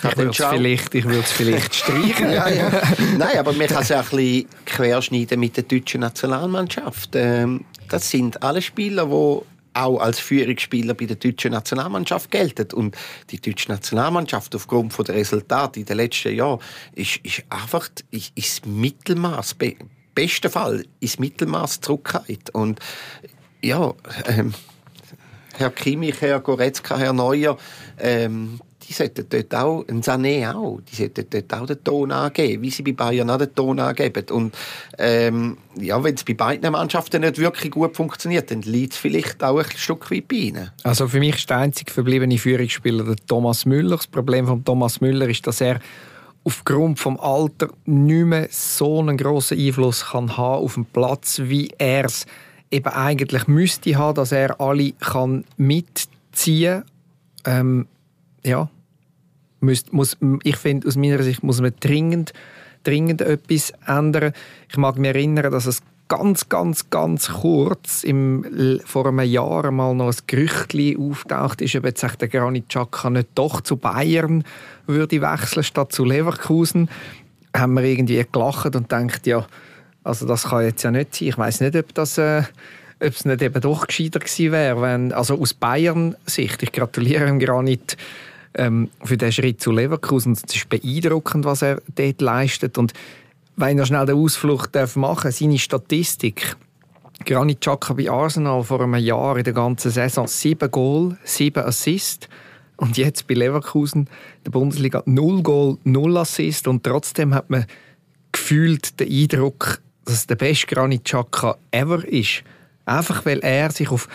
Ja, 0.03 0.10
ich 0.10 0.17
würde 0.17 0.31
es 0.31 0.38
vielleicht, 0.38 0.95
ich 0.95 1.05
vielleicht 1.05 1.75
streichen. 1.84 2.31
ja, 2.31 2.49
ja. 2.49 2.81
Nein, 3.17 3.38
aber 3.38 3.53
man 3.53 3.67
kann 3.67 3.81
es 3.81 3.91
auch 3.91 4.12
ein 4.12 4.17
bisschen 4.17 4.47
querschneiden 4.65 5.39
mit 5.39 5.55
der 5.55 5.63
deutschen 5.63 6.01
Nationalmannschaft. 6.01 7.12
Ähm, 7.13 7.65
das 7.89 8.10
sind 8.10 8.43
alle 8.43 8.62
Spieler, 8.62 9.05
die 9.05 9.45
auch 9.75 9.99
als 9.99 10.19
Führungsspieler 10.19 10.93
bei 10.93 11.05
der 11.05 11.17
deutschen 11.17 11.51
Nationalmannschaft 11.51 12.31
gelten. 12.31 12.73
Und 12.73 12.95
die 13.29 13.39
deutsche 13.39 13.69
Nationalmannschaft 13.69 14.55
aufgrund 14.55 14.97
der 15.08 15.15
Resultate 15.15 15.81
in 15.81 15.86
den 15.86 15.97
letzten 15.97 16.36
Jahren 16.36 16.60
ist, 16.93 17.17
ist 17.23 17.43
einfach 17.49 17.89
ist, 18.12 18.31
ist 18.36 18.65
Mittelmaß, 18.65 19.55
be, 19.55 19.75
besten 20.13 20.49
Fall 20.49 20.86
ist 20.99 21.19
Mittelmaß 21.19 21.81
zurückgehalten. 21.81 22.53
Und 22.53 22.79
ja, 23.62 23.93
ähm, 24.27 24.53
Herr 25.58 25.71
Kimmich, 25.71 26.21
Herr 26.21 26.39
Goretzka, 26.39 26.97
Herr 26.97 27.13
Neuer, 27.13 27.58
ähm, 27.99 28.60
die 28.88 28.93
sollten 28.93 29.26
dort 29.30 29.56
auch, 29.56 29.86
ein 29.88 30.02
Sané 30.02 30.54
auch, 30.54 30.80
die 30.91 30.95
sollten 30.95 31.26
dort 31.30 31.54
auch 31.54 31.65
den 31.65 31.84
Ton 31.84 32.12
angeben, 32.12 32.62
wie 32.62 32.69
sie 32.69 32.84
bei 32.84 32.91
Bayern 32.93 33.30
auch 33.30 33.38
den 33.38 33.54
Ton 33.54 33.80
angeben. 33.80 34.26
Und 34.32 34.56
ähm, 34.98 35.58
ja, 35.80 36.04
wenn 36.04 36.15
es 36.15 36.24
bei 36.24 36.34
beiden 36.34 36.71
Mannschaften 36.71 37.21
nicht 37.21 37.38
wirklich 37.38 37.71
gut 37.71 37.95
funktioniert, 37.95 38.52
dann 38.52 38.62
liegt 38.62 38.93
es 38.93 39.00
vielleicht 39.00 39.43
auch 39.43 39.58
ein 39.58 39.65
Stück 39.76 40.12
weit 40.12 40.28
bei 40.28 40.36
ihnen. 40.36 40.71
Also 40.84 41.08
für 41.08 41.19
mich 41.19 41.36
ist 41.36 41.50
der 41.50 41.58
einzige 41.58 41.91
verbliebene 41.91 42.38
Führungsspieler 42.38 43.04
der 43.04 43.15
Thomas 43.28 43.65
Müller. 43.65 43.98
Das 43.98 44.08
Problem 44.08 44.48
von 44.48 44.63
Thomas 44.63 45.02
Müller 45.02 45.28
ist, 45.28 45.45
dass 45.48 45.62
er 45.62 45.80
aufgrund 46.43 47.00
vom 47.00 47.19
Alter 47.19 47.69
nicht 47.86 48.26
mehr 48.26 48.48
so 48.52 49.00
einen 49.00 49.17
grossen 49.17 49.60
Einfluss 49.60 50.06
kann 50.06 50.38
haben 50.38 50.63
auf 50.63 50.76
den 50.76 50.86
Platz, 50.86 51.41
wie 51.43 51.69
er 51.78 52.06
es 52.06 52.26
eben 52.71 52.88
eigentlich 52.88 53.48
müsste 53.48 53.95
haben, 53.98 54.15
dass 54.15 54.32
er 54.32 54.60
alle 54.62 54.91
kann 54.93 55.43
mitziehen 55.58 56.84
kann. 57.43 57.60
Ähm, 57.60 57.88
ja, 58.43 58.69
Müsst, 59.65 59.93
muss, 59.93 60.17
ich 60.43 60.58
finde, 60.58 60.88
aus 60.88 60.95
meiner 60.95 61.21
Sicht 61.23 61.43
muss 61.43 61.62
man 61.62 61.73
dringend, 61.80 62.34
dringend 62.84 63.21
etwas 63.21 63.73
ändern. 63.86 64.34
Ich 64.69 64.78
mag 64.78 64.97
mich 64.97 65.10
erinnern, 65.10 65.51
dass 65.51 65.65
es 65.65 65.82
ganz, 66.08 66.49
ganz, 66.49 66.89
ganz 66.89 67.30
kurz 67.30 68.04
im, 68.04 68.80
vor 68.86 69.08
einem 69.08 69.21
Jahr 69.21 69.71
mal 69.71 69.95
noch 69.95 70.08
ein 70.08 70.15
Gerücht 70.28 70.75
auftaucht 70.99 71.62
ist, 71.62 71.75
ob 71.75 71.86
jetzt 71.86 72.04
der 72.21 72.28
Granit 72.28 72.69
Xhaka 72.69 73.10
nicht 73.10 73.30
doch 73.36 73.62
zu 73.62 73.78
Bayern 73.78 74.43
würde 74.86 75.21
wechseln 75.21 75.63
statt 75.63 75.91
zu 75.91 76.06
Leverkusen. 76.06 76.89
Haben 77.56 77.73
wir 77.73 77.84
irgendwie 77.84 78.23
gelacht 78.32 78.75
und 78.75 78.91
denkt 78.91 79.25
ja, 79.25 79.47
also 80.04 80.28
das 80.28 80.43
kann 80.43 80.63
jetzt 80.63 80.84
ja 80.84 80.91
nicht 80.91 81.15
sein. 81.15 81.30
Ich 81.30 81.38
weiß 81.38 81.62
nicht, 81.62 81.75
ob 81.75 81.93
das 81.95 82.17
äh, 82.17 82.43
ob 82.99 83.13
es 83.13 83.25
nicht 83.25 83.41
eben 83.41 83.62
doch 83.62 83.88
gescheiter 83.88 84.19
gewesen 84.19 84.51
wäre, 84.51 84.82
wenn, 84.82 85.12
also 85.12 85.39
aus 85.39 85.54
Bayern-Sicht, 85.54 86.63
ich 86.63 86.71
gratuliere 86.71 87.28
ihm 87.28 87.39
Granit 87.39 87.97
ähm, 88.56 88.89
für 89.04 89.18
den 89.18 89.32
Schritt 89.32 89.62
zu 89.62 89.72
Leverkusen. 89.72 90.34
Es 90.34 90.44
ist 90.56 90.70
beeindruckend, 90.70 91.46
was 91.46 91.62
er 91.62 91.82
dort 91.96 92.22
leistet 92.22 92.78
und 92.78 92.94
wenn 93.58 93.80
er 93.80 93.86
schnell 93.86 94.06
den 94.06 94.18
Ausflug 94.18 94.72
darf 94.72 94.96
machen 94.96 95.32
seine 95.32 95.58
Statistik. 95.58 96.56
Granit 97.24 97.62
Xhaka 97.62 97.94
bei 97.94 98.10
Arsenal 98.10 98.63
vor 98.63 98.82
einem 98.82 98.96
Jahr 98.96 99.38
in 99.38 99.44
der 99.44 99.54
ganzen 99.54 99.91
Saison 99.91 100.28
sieben 100.28 100.70
Goal, 100.70 101.18
sieben 101.24 101.63
Assists. 101.63 102.28
Und 102.78 102.98
jetzt 102.98 103.28
bei 103.28 103.36
Leverkusen 103.36 104.02
in 104.02 104.44
der 104.44 104.52
Bundesliga 104.52 105.02
null 105.06 105.41
Goal, 105.41 105.78
null 105.86 106.18
Assist. 106.18 106.68
Und 106.68 106.84
trotzdem 106.84 107.34
hat 107.34 107.50
man 107.50 107.65
gefühlt 108.34 109.00
den 109.00 109.10
Eindruck, 109.10 109.80
dass 110.04 110.15
es 110.15 110.28
der 110.28 110.36
beste 110.36 110.68
Granit 110.68 111.06
Xhaka 111.06 111.56
ever 111.72 112.06
ist. 112.06 112.44
Einfach 112.86 113.26
weil 113.26 113.39
er 113.39 113.72
sich 113.72 113.89
auf, 113.89 114.10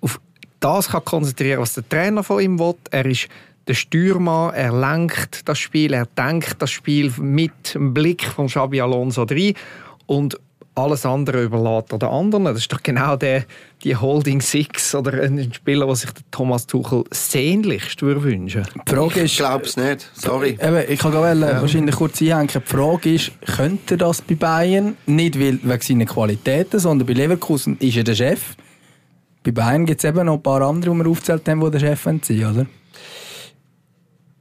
auf 0.00 0.18
das 0.58 0.88
kann 0.88 1.04
konzentrieren 1.04 1.60
was 1.60 1.74
der 1.74 1.86
Trainer 1.86 2.24
von 2.24 2.40
ihm 2.40 2.58
will. 2.58 2.74
Er 2.90 3.04
ist 3.04 3.28
der 3.68 3.74
Stürmer, 3.74 4.52
er 4.54 4.72
lenkt 4.72 5.48
das 5.48 5.58
Spiel, 5.58 5.92
er 5.92 6.06
denkt 6.06 6.56
das 6.58 6.70
Spiel 6.70 7.12
mit 7.18 7.74
dem 7.74 7.92
Blick 7.94 8.24
von 8.24 8.46
Xabi 8.46 8.80
Alonso 8.80 9.22
rein 9.22 9.54
und 10.06 10.38
alles 10.74 11.04
andere 11.04 11.42
überlässt 11.42 11.92
er 11.92 11.98
den 11.98 12.08
anderen. 12.08 12.44
Das 12.44 12.58
ist 12.58 12.72
doch 12.72 12.82
genau 12.82 13.16
der, 13.16 13.44
die 13.82 13.96
Holding 13.96 14.40
Six 14.40 14.94
oder 14.94 15.22
ein 15.22 15.52
Spieler, 15.52 15.86
den 15.86 15.94
sich 15.96 16.10
Thomas 16.30 16.66
Tuchel 16.66 17.04
sehnlichst 17.10 18.00
wünschen 18.00 18.64
Die 18.86 18.94
Frage 18.94 19.20
ist, 19.20 19.32
ich 19.32 19.36
glaube 19.38 19.64
es 19.64 19.76
nicht, 19.76 20.08
sorry. 20.14 20.56
Eben, 20.60 20.84
ich 20.88 21.00
kann 21.00 21.12
ja. 21.12 21.60
wahrscheinlich 21.60 21.96
kurz 21.96 22.20
einhängen. 22.22 22.48
Die 22.54 22.60
Frage 22.60 23.12
ist, 23.12 23.32
könnte 23.56 23.94
er 23.94 23.98
das 23.98 24.22
bei 24.22 24.36
Bayern? 24.36 24.96
Nicht 25.06 25.38
wegen 25.38 25.60
seiner 25.80 26.06
Qualitäten, 26.06 26.78
sondern 26.78 27.06
bei 27.06 27.14
Leverkusen 27.14 27.76
ist 27.78 27.96
er 27.96 28.04
der 28.04 28.14
Chef. 28.14 28.54
Bei 29.42 29.50
Bayern 29.50 29.84
gibt 29.84 30.02
es 30.02 30.08
eben 30.08 30.26
noch 30.26 30.34
ein 30.34 30.42
paar 30.42 30.62
andere, 30.62 30.92
die 30.92 30.98
wir 30.98 31.08
aufgezählt 31.08 31.48
haben, 31.48 31.60
die 31.60 31.70
der 31.70 31.80
Chef 31.80 32.02
sind, 32.02 32.30
oder? 32.30 32.66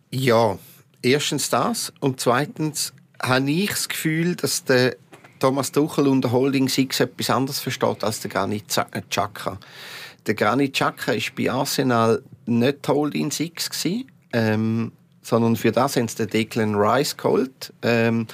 Ja, 0.09 0.57
erstens 1.01 1.49
das 1.49 1.91
und 1.99 2.19
zweitens 2.19 2.93
habe 3.21 3.51
ich 3.51 3.69
das 3.69 3.89
Gefühl, 3.89 4.35
dass 4.35 4.63
der 4.63 4.95
Thomas 5.39 5.71
Tuchel 5.71 6.07
unter 6.07 6.31
Holding 6.31 6.69
Six 6.69 6.99
etwas 6.99 7.29
anderes 7.29 7.59
versteht 7.59 8.03
als 8.03 8.21
der 8.21 8.31
Granit 8.31 8.65
Xhaka. 9.09 9.59
Der 10.25 10.33
Granit 10.33 10.73
Xhaka 10.73 11.13
war 11.13 11.21
bei 11.35 11.51
Arsenal 11.51 12.23
nicht 12.45 12.87
Holding 12.87 13.31
Six, 13.31 13.69
ähm, 14.33 14.91
sondern 15.21 15.55
für 15.55 15.71
das 15.71 15.95
haben 15.95 16.07
sie 16.07 16.15
den 16.17 16.29
Declan 16.29 16.75
Rice 16.75 17.17
geholt. 17.17 17.73
Ähm, 17.81 18.27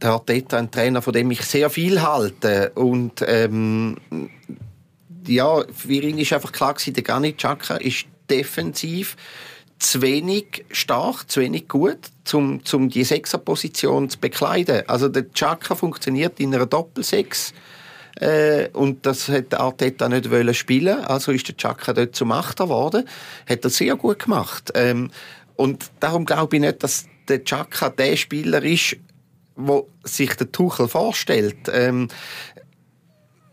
der 0.00 0.12
Arteta, 0.12 0.58
ein 0.58 0.70
Trainer, 0.70 1.00
von 1.00 1.12
dem 1.12 1.30
ich 1.30 1.42
sehr 1.42 1.70
viel 1.70 2.02
halte. 2.02 2.72
Und 2.74 3.22
ähm, 3.26 3.96
ja, 5.26 5.62
für 5.72 5.92
ihn 5.92 6.18
ist 6.18 6.32
einfach 6.32 6.52
klar 6.52 6.74
gewesen, 6.74 6.94
der 6.94 7.04
Granit 7.04 7.38
Xhaka 7.38 7.76
ist 7.76 8.06
defensiv 8.32 9.16
zu 9.78 10.00
wenig 10.00 10.64
stark, 10.70 11.30
zu 11.30 11.40
wenig 11.40 11.68
gut, 11.68 11.98
um, 12.32 12.60
um 12.72 12.88
die 12.88 13.04
Sechserposition 13.04 14.08
zu 14.08 14.18
bekleiden. 14.18 14.88
Also 14.88 15.08
der 15.08 15.30
Chaka 15.32 15.74
funktioniert 15.74 16.38
in 16.40 16.54
einer 16.54 16.66
Doppelsechs 16.66 17.52
äh, 18.16 18.68
und 18.72 19.04
das 19.06 19.28
hat 19.28 19.54
Arteta 19.54 20.08
nicht 20.08 20.30
wollen 20.30 20.54
spielen, 20.54 21.04
also 21.04 21.32
ist 21.32 21.48
der 21.48 21.56
Chaka 21.56 21.92
dort 21.92 22.14
zum 22.14 22.30
Achter 22.32 22.64
geworden. 22.64 23.08
Hat 23.48 23.64
er 23.64 23.70
sehr 23.70 23.96
gut 23.96 24.20
gemacht. 24.20 24.70
Ähm, 24.74 25.10
und 25.56 25.90
darum 26.00 26.24
glaube 26.24 26.56
ich 26.56 26.62
nicht, 26.62 26.82
dass 26.82 27.06
der 27.28 27.44
Chaka 27.44 27.90
der 27.90 28.16
Spieler 28.16 28.62
ist, 28.62 28.96
wo 29.56 29.88
sich 30.04 30.34
der 30.34 30.50
Tuchel 30.50 30.88
vorstellt. 30.88 31.68
Ähm, 31.72 32.08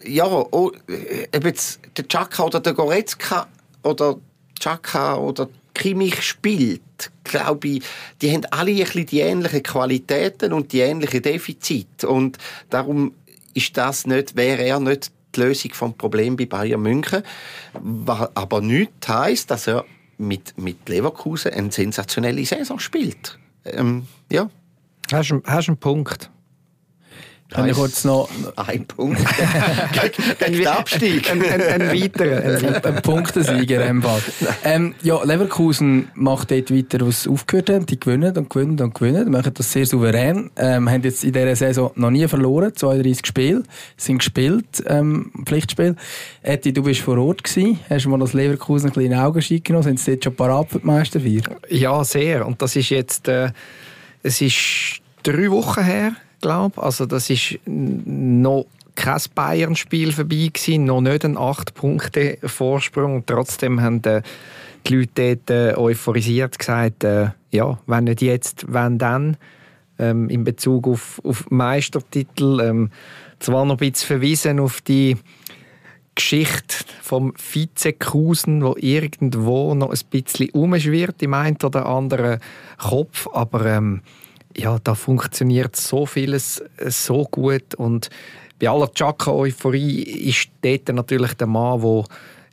ja, 0.04 0.26
oh, 0.26 0.46
ob 0.52 1.46
jetzt 1.46 1.80
der 1.98 2.08
Chaka 2.08 2.44
oder 2.44 2.60
der 2.60 2.74
Goretzka 2.74 3.48
oder 3.84 4.18
Chaka 4.60 5.16
oder 5.18 5.50
Kimmich 5.74 6.22
spielt, 6.22 7.12
glaube 7.24 7.68
ich, 7.68 7.84
die 8.22 8.32
haben 8.32 8.46
alle 8.52 8.72
ein 8.72 8.78
bisschen 8.78 9.06
die 9.06 9.20
ähnlichen 9.22 9.64
Qualitäten 9.64 10.52
und 10.52 10.74
die 10.74 10.80
ähnlichen 10.80 11.22
Defizite. 11.22 12.08
Und 12.08 12.38
darum 12.70 13.14
ist 13.54 13.78
das 13.78 14.06
nicht, 14.06 14.36
wäre 14.36 14.64
er 14.64 14.80
nicht 14.80 15.12
die 15.36 15.42
Lösung 15.42 15.74
vom 15.74 15.94
Problem 15.94 16.36
bei 16.36 16.46
Bayern 16.46 16.82
München. 16.82 17.24
Was 17.74 18.36
aber 18.36 18.62
nicht 18.62 19.08
heisst, 19.08 19.52
dass 19.52 19.68
er 19.68 19.86
mit, 20.18 20.58
mit 20.58 20.90
Leverkusen 20.90 21.54
eine 21.54 21.72
sensationelle 21.72 22.46
Saison 22.46 22.80
spielt. 22.80 23.40
Ähm, 23.66 24.06
ja. 24.32 24.50
Hast 25.12 25.30
du 25.32 25.42
einen 25.46 25.78
Punkt? 25.78 26.30
Kann 27.50 27.68
ich 27.68 27.76
kurz 27.76 28.06
noch... 28.06 28.30
Ein 28.56 28.86
Punkt. 28.86 29.20
gegen 30.40 30.58
den 30.58 30.68
Abstieg. 30.68 31.32
ein, 31.32 31.42
ein, 31.42 31.62
ein 31.62 31.82
weiterer. 31.92 32.58
Ein, 32.58 32.76
ein 32.96 33.02
Punktesieger 33.02 33.86
im 33.88 34.04
Fall. 34.04 34.22
Ähm, 34.64 34.94
ja, 35.02 35.24
Leverkusen 35.24 36.10
macht 36.14 36.52
dort 36.52 36.72
weiter, 36.72 37.06
was 37.08 37.24
sie 37.24 37.30
aufgehört 37.30 37.72
haben. 37.72 37.86
Die 37.88 38.00
gewinnen 38.00 38.38
und 38.38 38.50
gewinnen 38.52 38.80
und 38.80 38.94
gewinnen. 38.94 39.26
Die 39.26 39.32
machen 39.32 39.52
das 39.54 39.72
sehr 39.72 39.88
souverän. 39.88 40.52
Ähm, 40.58 40.90
haben 40.90 41.02
jetzt 41.02 41.24
in 41.24 41.34
dieser 41.34 41.56
Saison 41.56 41.92
noch 41.96 42.12
nie 42.12 42.28
verloren. 42.28 42.76
32 42.76 43.26
Spiele 43.26 43.64
sind 43.98 44.20
gespielt, 44.20 44.84
ähm, 44.86 45.32
Pflichtspiel. 45.46 45.96
Eti, 46.44 46.72
du 46.72 46.84
bist 46.84 47.02
vor 47.02 47.18
Ort 47.18 47.44
gewesen. 47.44 47.80
Hast 47.90 48.06
du 48.06 48.10
mal 48.10 48.20
das 48.20 48.34
Leverkusen 48.34 48.90
ein 48.90 48.94
bisschen 48.94 49.12
in 49.12 49.18
Augenschein 49.18 49.64
genommen? 49.64 49.84
Sind 49.84 50.00
sie 50.00 50.12
jetzt 50.12 50.24
schon 50.24 50.36
parat 50.36 50.70
für 50.70 50.80
die 50.80 50.86
Meisterfeier? 50.86 51.58
Ja, 51.70 52.04
sehr. 52.04 52.46
Und 52.46 52.62
das 52.62 52.76
ist 52.76 52.90
jetzt... 52.90 53.28
Äh, 53.28 53.52
es 54.22 54.42
ist 54.42 55.02
drei 55.24 55.50
Wochen 55.50 55.84
her 55.84 56.12
glaube 56.42 56.82
Also 56.82 57.06
das 57.06 57.30
ist 57.30 57.60
noch 57.66 58.66
kein 58.96 59.22
Bayern-Spiel 59.34 60.12
vorbei 60.12 60.50
gewesen, 60.54 60.86
noch 60.86 61.02
nicht 61.02 61.24
ein 61.24 61.38
8-Punkte-Vorsprung. 61.38 63.26
Trotzdem 63.26 63.82
haben 63.82 64.02
die 64.02 64.22
Leute 64.90 65.38
dort 65.38 65.50
äh, 65.50 65.74
euphorisiert 65.78 66.60
gesagt, 66.60 67.04
äh, 67.04 67.30
ja, 67.52 67.80
wenn 67.88 68.04
nicht 68.06 68.22
jetzt, 68.22 68.66
wenn 68.68 68.98
dann, 68.98 69.38
ähm, 70.00 70.30
in 70.30 70.44
Bezug 70.44 70.88
auf, 70.88 71.22
auf 71.24 71.50
Meistertitel. 71.50 72.60
Ähm, 72.62 72.92
zwar 73.40 73.66
noch 73.66 73.76
ein 73.80 73.92
bisschen 73.92 74.08
verwiesen 74.08 74.60
auf 74.60 74.82
die 74.82 75.18
Geschichte 76.16 76.76
vom 77.02 77.34
Vizekusen, 77.38 78.64
wo 78.64 78.76
irgendwo 78.78 79.74
noch 79.76 79.92
ein 79.92 80.00
bisschen 80.10 80.50
umschwirrt 80.50 81.22
im 81.22 81.34
einen 81.34 81.58
oder 81.64 81.86
anderen 81.86 82.40
Kopf, 82.78 83.28
aber 83.32 83.66
ähm, 83.66 84.02
ja, 84.60 84.78
da 84.84 84.94
funktioniert 84.94 85.76
so 85.76 86.06
vieles 86.06 86.60
äh, 86.78 86.90
so 86.92 87.26
gut 87.26 87.76
und 87.76 88.10
bei 88.60 88.70
aller 88.70 88.92
Chaka-Euphorie 88.92 90.04
ist 90.04 90.50
dort 90.62 90.90
natürlich 90.90 91.34
der 91.36 91.48
Mann, 91.48 91.82
wo, 91.82 92.06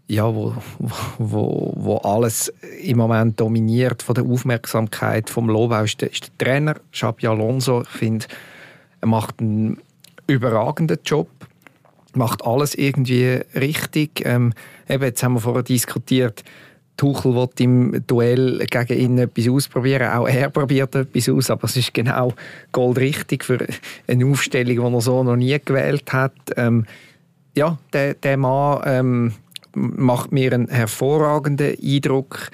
ja, 0.06 0.32
wo, 0.32 0.54
wo, 1.18 1.72
wo 1.76 1.96
alles 1.98 2.52
im 2.80 2.98
Moment 2.98 3.40
dominiert 3.40 4.02
von 4.02 4.14
der 4.14 4.24
Aufmerksamkeit, 4.24 5.28
vom 5.28 5.48
Lob 5.48 5.72
ist 5.84 6.00
der, 6.00 6.12
ist 6.12 6.28
der 6.28 6.46
Trainer 6.46 6.76
Xabi 6.92 7.26
Alonso. 7.26 7.82
Ich 7.82 7.88
finde, 7.88 8.26
er 9.00 9.08
macht 9.08 9.40
einen 9.40 9.78
überragenden 10.28 10.98
Job, 11.04 11.28
macht 12.14 12.44
alles 12.44 12.76
irgendwie 12.76 13.40
richtig. 13.56 14.24
Ähm, 14.24 14.52
eben, 14.88 15.02
jetzt 15.02 15.24
haben 15.24 15.34
wir 15.34 15.40
vorher 15.40 15.64
diskutiert, 15.64 16.44
Tuchel 16.96 17.34
will 17.34 17.48
im 17.58 18.06
Duell 18.06 18.64
gegen 18.70 18.98
ihn 18.98 19.18
etwas 19.18 19.48
ausprobieren. 19.48 20.10
Auch 20.10 20.28
er 20.28 20.50
probiert 20.50 20.94
etwas 20.94 21.28
aus, 21.28 21.50
aber 21.50 21.64
es 21.64 21.76
ist 21.76 21.94
genau 21.94 22.32
goldrichtig 22.72 23.44
für 23.44 23.66
eine 24.06 24.26
Aufstellung, 24.26 24.90
die 24.90 24.96
er 24.96 25.00
so 25.00 25.22
noch 25.22 25.36
nie 25.36 25.58
gewählt 25.64 26.12
hat. 26.12 26.32
Ähm, 26.56 26.86
ja, 27.54 27.78
der, 27.92 28.14
der 28.14 28.36
Mann 28.36 28.82
ähm, 28.84 29.32
macht 29.74 30.32
mir 30.32 30.52
einen 30.52 30.68
hervorragenden 30.68 31.76
Eindruck. 31.82 32.50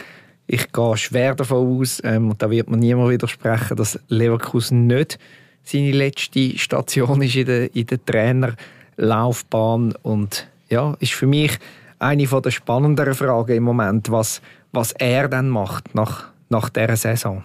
Ich 0.46 0.72
gehe 0.72 0.96
schwer 0.96 1.34
davon 1.34 1.80
aus, 1.80 2.00
ähm, 2.04 2.30
und 2.30 2.42
da 2.42 2.50
wird 2.50 2.68
man 2.68 2.80
niemand 2.80 3.10
widersprechen, 3.10 3.76
dass 3.76 3.98
Leverkusen 4.08 4.86
nicht 4.86 5.18
seine 5.62 5.92
letzte 5.92 6.58
Station 6.58 7.22
ist 7.22 7.36
in 7.36 7.46
der, 7.46 7.74
in 7.74 7.86
der 7.86 8.04
Trainerlaufbahn. 8.04 9.94
Und 10.02 10.48
ja, 10.68 10.96
ist 10.98 11.12
für 11.12 11.26
mich 11.26 11.58
eine 12.02 12.26
der 12.26 12.50
spannenderen 12.50 13.14
Fragen 13.14 13.56
im 13.56 13.62
Moment, 13.62 14.10
was, 14.10 14.42
was 14.72 14.92
er 14.92 15.28
dann 15.28 15.48
macht 15.48 15.94
nach, 15.94 16.26
nach 16.48 16.68
dieser 16.68 16.96
Saison. 16.96 17.44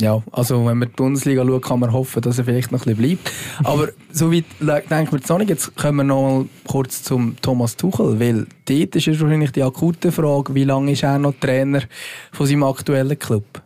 Ja, 0.00 0.22
also 0.32 0.66
wenn 0.66 0.78
man 0.78 0.88
die 0.88 0.94
Bundesliga 0.94 1.44
schaut, 1.44 1.62
kann 1.62 1.80
man 1.80 1.92
hoffen, 1.92 2.22
dass 2.22 2.38
er 2.38 2.44
vielleicht 2.44 2.72
noch 2.72 2.86
ein 2.86 2.96
bisschen 2.96 3.18
bleibt. 3.18 3.32
Aber 3.64 3.88
so 4.10 4.32
weit 4.32 4.44
denken 4.60 5.12
wir 5.12 5.18
jetzt 5.18 5.28
noch 5.28 5.38
nicht. 5.38 5.50
Jetzt 5.50 5.76
kommen 5.76 5.98
wir 5.98 6.04
noch 6.04 6.22
mal 6.22 6.46
kurz 6.66 7.02
zum 7.02 7.36
Thomas 7.42 7.76
Tuchel, 7.76 8.18
weil 8.18 8.46
dort 8.64 8.96
ist 8.96 9.06
wahrscheinlich 9.20 9.52
die 9.52 9.62
akute 9.62 10.10
Frage, 10.10 10.54
wie 10.54 10.64
lange 10.64 10.92
ist 10.92 11.02
er 11.02 11.18
noch 11.18 11.34
Trainer 11.38 11.82
von 12.32 12.46
seinem 12.46 12.62
aktuellen 12.62 13.18
Club? 13.18 13.62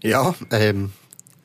Ja, 0.00 0.32
ähm, 0.52 0.92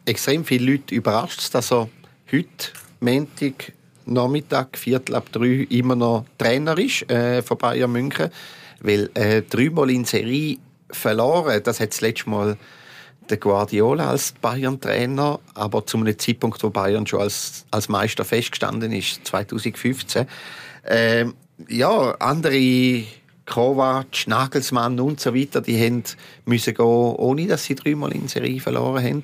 extrem 0.06 0.46
viele 0.46 0.74
Leute 0.74 0.94
überrascht 0.94 1.40
es, 1.40 1.50
dass 1.50 1.72
er 1.72 1.90
heute, 2.32 2.72
Montag, 3.00 3.74
Nachmittag, 4.08 4.78
Viertel 4.78 5.16
ab 5.16 5.32
drei, 5.32 5.68
immer 5.70 5.96
noch 5.96 6.26
Trainer 6.38 6.78
ist 6.78 7.10
äh, 7.12 7.42
von 7.42 7.58
Bayern 7.58 7.92
München. 7.92 8.30
Weil 8.80 9.10
äh, 9.16 9.42
dreimal 9.42 9.90
in 9.90 10.06
Serie 10.06 10.58
verloren, 10.90 11.62
das 11.64 11.80
hat 11.80 11.90
das 11.90 12.02
letzte 12.02 12.30
Mal 12.30 12.58
der 13.30 13.38
Guardiola 13.38 14.10
als 14.10 14.32
Bayern-Trainer, 14.34 15.40
aber 15.54 15.86
zu 15.86 15.98
einem 15.98 16.18
Zeitpunkt, 16.18 16.64
wo 16.64 16.70
Bayern 16.70 17.06
schon 17.06 17.22
als, 17.22 17.66
als 17.72 17.90
Meister 17.90 18.24
festgestanden 18.24 18.92
ist, 18.92 19.26
2015. 19.26 20.28
Ähm, 20.88 21.34
ja, 21.68 22.12
andere 22.20 23.04
Kovac, 23.46 24.28
Nagelsmann 24.28 25.00
und 25.00 25.20
so 25.20 25.34
weiter, 25.34 25.62
die 25.62 26.04
müssen 26.46 26.74
gehen, 26.74 26.86
ohne 26.86 27.48
dass 27.48 27.66
sie 27.66 27.76
dreimal 27.76 28.14
in 28.14 28.28
Serie 28.28 28.60
verloren 28.60 29.04
haben. 29.04 29.24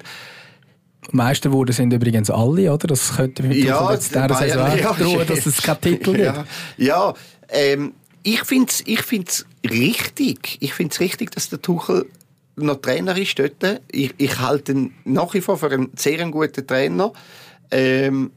Meister 1.11 1.51
wurden 1.51 1.73
sind 1.73 1.93
übrigens 1.93 2.29
alle, 2.29 2.71
oder? 2.73 2.87
Das 2.87 3.15
könnte 3.15 3.43
mit 3.43 3.57
ja, 3.57 3.91
jetzt 3.91 4.13
der 4.15 4.33
Saison 4.33 4.77
ja, 4.77 4.93
drohen, 4.93 5.27
dass 5.27 5.45
es 5.45 5.61
keinen 5.61 5.81
Titel 5.81 6.13
gibt. 6.13 6.25
Ja, 6.25 6.45
ja 6.77 7.13
ähm, 7.49 7.93
ich 8.23 8.41
finde 8.43 8.69
es 8.69 8.83
ich 8.85 9.01
find's 9.01 9.45
richtig. 9.69 10.57
Ich 10.61 10.73
finde 10.73 10.93
es 10.93 10.99
richtig, 10.99 11.31
dass 11.31 11.49
der 11.49 11.61
Tuchel 11.61 12.05
noch 12.55 12.81
Trainer 12.81 13.17
ist 13.17 13.37
dort. 13.37 13.81
Ich, 13.91 14.13
ich 14.17 14.39
halte 14.39 14.71
ihn 14.71 14.93
nach 15.05 15.33
wie 15.33 15.41
vor 15.41 15.57
für 15.57 15.71
einen 15.71 15.91
sehr 15.95 16.25
guten 16.29 16.65
Trainer. 16.65 17.11
Ähm, 17.71 18.31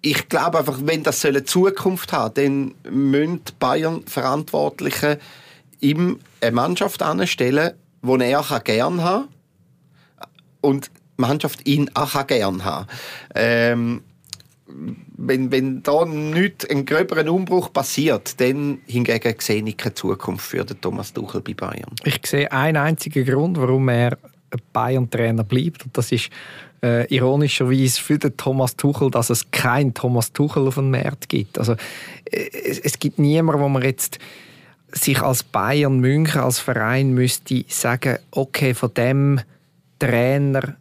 ich 0.00 0.28
glaube 0.28 0.58
einfach, 0.58 0.80
wenn 0.82 1.02
das 1.02 1.24
eine 1.24 1.44
Zukunft 1.44 2.12
hat, 2.12 2.36
dann 2.36 2.74
müssen 2.90 3.42
Bayern 3.60 4.02
Verantwortliche 4.06 5.20
ihm 5.80 6.18
eine 6.40 6.52
Mannschaft 6.52 7.02
anstellen, 7.02 7.72
die 8.02 8.24
er 8.24 8.60
gerne 8.64 9.02
haben 9.02 9.28
kann 9.28 9.28
und 10.62 10.86
die 10.86 11.01
Mannschaft 11.28 11.66
ihn 11.66 11.90
auch 11.94 12.26
gerne 12.26 12.64
haben 12.64 12.86
ähm, 13.34 14.02
wenn, 15.16 15.50
wenn 15.52 15.82
da 15.82 16.04
nicht 16.04 16.70
ein 16.70 16.84
gröberen 16.84 17.28
Umbruch 17.28 17.72
passiert, 17.72 18.40
dann 18.40 18.80
hingegen 18.86 19.34
sehe 19.38 19.62
ich 19.62 19.76
keine 19.76 19.94
Zukunft 19.94 20.46
für 20.46 20.64
den 20.64 20.80
Thomas 20.80 21.12
Tuchel 21.12 21.40
bei 21.40 21.54
Bayern. 21.54 21.90
Ich 22.04 22.20
sehe 22.26 22.50
einen 22.50 22.76
einzigen 22.76 23.24
Grund, 23.24 23.58
warum 23.58 23.88
er 23.88 24.18
Bayern-Trainer 24.72 25.44
bleibt. 25.44 25.84
Und 25.84 25.96
das 25.96 26.12
ist 26.12 26.30
äh, 26.82 27.06
ironischerweise 27.14 28.00
für 28.00 28.18
den 28.18 28.36
Thomas 28.36 28.76
Tuchel, 28.76 29.10
dass 29.10 29.30
es 29.30 29.50
kein 29.50 29.94
Thomas 29.94 30.32
Tuchel 30.32 30.66
auf 30.66 30.74
dem 30.74 30.90
Markt 30.90 31.28
gibt. 31.28 31.58
Also, 31.58 31.72
äh, 31.72 32.50
es, 32.64 32.78
es 32.78 32.98
gibt 32.98 33.18
niemanden, 33.18 33.62
wo 33.62 33.68
man 33.68 33.82
jetzt 33.82 34.18
sich 34.90 35.22
als 35.22 35.42
Bayern 35.42 36.00
München, 36.00 36.40
als 36.40 36.58
Verein 36.58 37.14
müsste 37.14 37.64
sagen, 37.68 38.18
okay, 38.30 38.74
von 38.74 38.92
dem 38.92 39.40
Trainer 39.98 40.76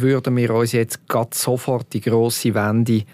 würden 0.00 0.36
wir 0.36 0.50
uns 0.50 0.72
jetzt 0.72 1.08
gerade 1.08 1.30
sofort 1.32 1.92
die 1.92 2.00
grosse 2.00 2.54
Wende 2.54 3.04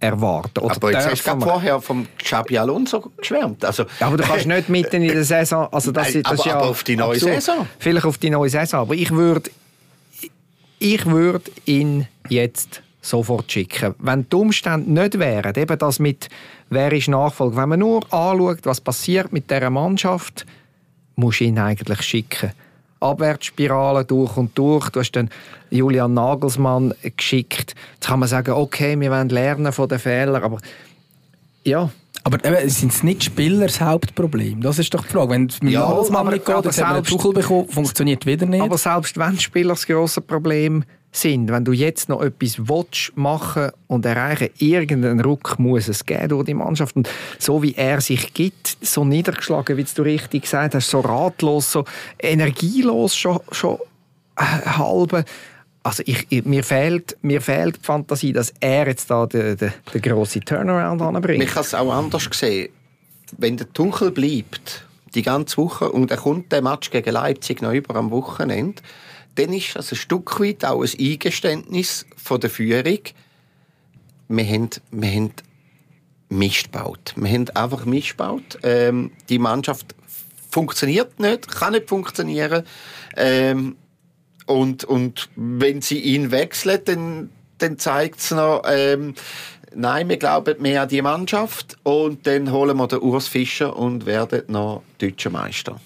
erwarten. 0.00 0.60
Oder 0.60 0.76
aber 0.76 0.92
jetzt 0.92 1.10
hast 1.10 1.26
du 1.26 1.40
vorher 1.40 1.80
vom 1.80 2.06
Xabi 2.18 2.58
Alonso 2.58 3.12
geschwärmt. 3.16 3.64
Also, 3.64 3.84
ja, 4.00 4.06
aber 4.06 4.16
du 4.16 4.24
kannst 4.24 4.46
nicht 4.46 4.68
mitten 4.68 5.02
in 5.02 5.12
der 5.12 5.24
Saison... 5.24 5.68
Also 5.70 5.92
das, 5.92 6.14
Nein, 6.14 6.22
das 6.22 6.40
aber, 6.40 6.48
ja 6.48 6.56
aber 6.56 6.68
auf 6.68 6.84
die 6.84 6.96
neue 6.96 7.14
absurd. 7.14 7.34
Saison. 7.34 7.66
Vielleicht 7.78 8.06
auf 8.06 8.18
die 8.18 8.30
neue 8.30 8.48
Saison. 8.48 8.80
Aber 8.80 8.94
ich 8.94 9.10
würde 9.10 9.50
ich 10.78 11.04
würd 11.04 11.50
ihn 11.66 12.06
jetzt 12.28 12.82
sofort 13.02 13.52
schicken. 13.52 13.94
Wenn 13.98 14.28
die 14.28 14.36
Umstände 14.36 14.90
nicht 14.90 15.18
wären, 15.18 15.54
eben 15.54 15.78
das 15.78 15.98
mit 15.98 16.28
«Wer 16.70 16.92
ist 16.92 17.08
Nachfolger?» 17.08 17.56
Wenn 17.56 17.68
man 17.68 17.80
nur 17.80 18.02
anschaut, 18.12 18.60
was 18.62 18.80
passiert 18.80 19.32
mit 19.32 19.50
dieser 19.50 19.70
Mannschaft, 19.70 20.46
muss 21.16 21.40
ihn 21.40 21.58
eigentlich 21.58 22.00
schicken. 22.02 22.52
Abwärtsspirale 23.00 24.04
durch 24.04 24.36
und 24.36 24.56
durch. 24.56 24.90
Du 24.90 25.00
hast 25.00 25.12
dann 25.12 25.30
Julian 25.70 26.14
Nagelsmann 26.14 26.94
geschickt. 27.16 27.74
Jetzt 27.94 28.06
kann 28.06 28.20
man 28.20 28.28
sagen, 28.28 28.52
okay, 28.52 28.98
wir 28.98 29.10
wollen 29.10 29.28
lernen 29.28 29.72
von 29.72 29.88
den 29.88 29.98
Fehlern, 29.98 30.42
aber 30.42 30.58
ja. 31.64 31.90
Aber 32.22 32.44
eben, 32.44 32.68
sind 32.68 32.92
es 32.92 33.02
nicht 33.02 33.24
Spieler 33.24 33.66
das 33.66 33.80
Hauptproblem? 33.80 34.60
Das 34.60 34.78
ist 34.78 34.92
doch 34.92 35.04
die 35.04 35.12
Frage. 35.12 35.30
Wenn 35.30 35.46
es 35.46 35.62
mit 35.62 35.72
ja, 35.72 35.88
Nagelsmann 35.88 36.26
nicht 36.28 36.44
geht, 36.44 36.54
dann 36.54 36.88
haben 36.88 36.96
wir 36.96 37.02
Tuchel 37.02 37.32
bekommen, 37.32 37.68
funktioniert 37.68 38.26
wieder 38.26 38.44
nicht. 38.44 38.62
Aber 38.62 38.76
selbst 38.76 39.16
wenn 39.16 39.38
Spieler 39.38 39.70
das 39.70 39.86
grosse 39.86 40.20
Problem 40.20 40.84
sind. 41.12 41.50
Wenn 41.50 41.64
du 41.64 41.72
jetzt 41.72 42.08
noch 42.08 42.22
etwas 42.22 42.68
willst, 42.68 43.16
machen 43.16 43.70
und 43.88 44.06
erreichen, 44.06 44.50
irgendeinen 44.58 45.20
Ruck 45.20 45.58
muss 45.58 45.88
es 45.88 46.06
geben 46.06 46.28
durch 46.28 46.46
die 46.46 46.54
Mannschaft. 46.54 46.96
Und 46.96 47.08
so 47.38 47.62
wie 47.62 47.74
er 47.74 48.00
sich 48.00 48.32
gibt, 48.32 48.76
so 48.80 49.04
niedergeschlagen, 49.04 49.76
wie 49.76 49.84
du 49.84 50.02
richtig 50.02 50.42
gesagt 50.42 50.74
hast, 50.74 50.90
so 50.90 51.00
ratlos, 51.00 51.72
so 51.72 51.84
energielos 52.18 53.16
schon, 53.16 53.40
schon 53.50 53.78
äh, 54.36 54.42
halbe. 54.42 55.24
Also 55.82 56.02
ich, 56.06 56.44
mir, 56.44 56.62
fehlt, 56.62 57.16
mir 57.22 57.40
fehlt 57.40 57.76
die 57.76 57.84
Fantasie, 57.84 58.32
dass 58.32 58.52
er 58.60 58.86
jetzt 58.86 59.10
da 59.10 59.26
den, 59.26 59.56
den, 59.56 59.72
den 59.92 60.02
grossen 60.02 60.44
Turnaround 60.44 61.00
anbringt. 61.00 61.42
Ich 61.42 61.54
habe 61.54 61.64
es 61.64 61.74
auch 61.74 61.92
anders 61.92 62.28
gesehen. 62.28 62.68
Wenn 63.38 63.56
der 63.56 63.72
Tuchel 63.72 64.10
bleibt, 64.10 64.84
die 65.14 65.22
ganze 65.22 65.56
Woche, 65.56 65.90
und 65.90 66.10
er 66.10 66.18
kommt 66.18 66.52
der 66.52 66.62
Match 66.62 66.90
gegen 66.90 67.12
Leipzig 67.12 67.62
noch 67.62 67.72
über 67.72 67.96
am 67.96 68.10
Wochenende, 68.10 68.82
dann 69.40 69.52
ist 69.54 69.74
das 69.74 69.92
ein 69.92 69.96
Stück 69.96 70.38
weit 70.40 70.64
auch 70.64 70.82
ein 70.82 70.90
Eingeständnis 70.98 72.06
von 72.16 72.40
der 72.40 72.50
Führung. 72.50 73.00
Wir 74.28 74.44
haben, 74.44 74.70
wir 74.90 75.10
haben 75.10 75.32
Mist 76.28 76.72
gebaut. 76.72 77.14
Wir 77.16 77.30
haben 77.30 77.48
einfach 77.50 77.84
Mist 77.84 78.10
gebaut. 78.10 78.58
Ähm, 78.62 79.12
die 79.28 79.38
Mannschaft 79.38 79.94
funktioniert 80.50 81.18
nicht, 81.18 81.48
kann 81.48 81.72
nicht 81.72 81.88
funktionieren. 81.88 82.64
Ähm, 83.16 83.76
und, 84.46 84.84
und 84.84 85.28
wenn 85.36 85.80
sie 85.80 86.00
ihn 86.00 86.30
wechselt, 86.30 86.88
dann, 86.88 87.30
dann 87.58 87.78
zeigt 87.78 88.20
es 88.20 88.30
noch, 88.32 88.62
ähm, 88.66 89.14
nein, 89.74 90.08
wir 90.08 90.16
glauben 90.16 90.60
mehr 90.60 90.82
an 90.82 90.88
die 90.88 91.02
Mannschaft 91.02 91.78
und 91.82 92.26
dann 92.26 92.52
holen 92.52 92.76
wir 92.76 92.88
den 92.88 93.00
Urs 93.00 93.28
Fischer 93.28 93.76
und 93.76 94.06
werden 94.06 94.42
noch 94.48 94.82
deutscher 94.98 95.30
Meister. 95.30 95.80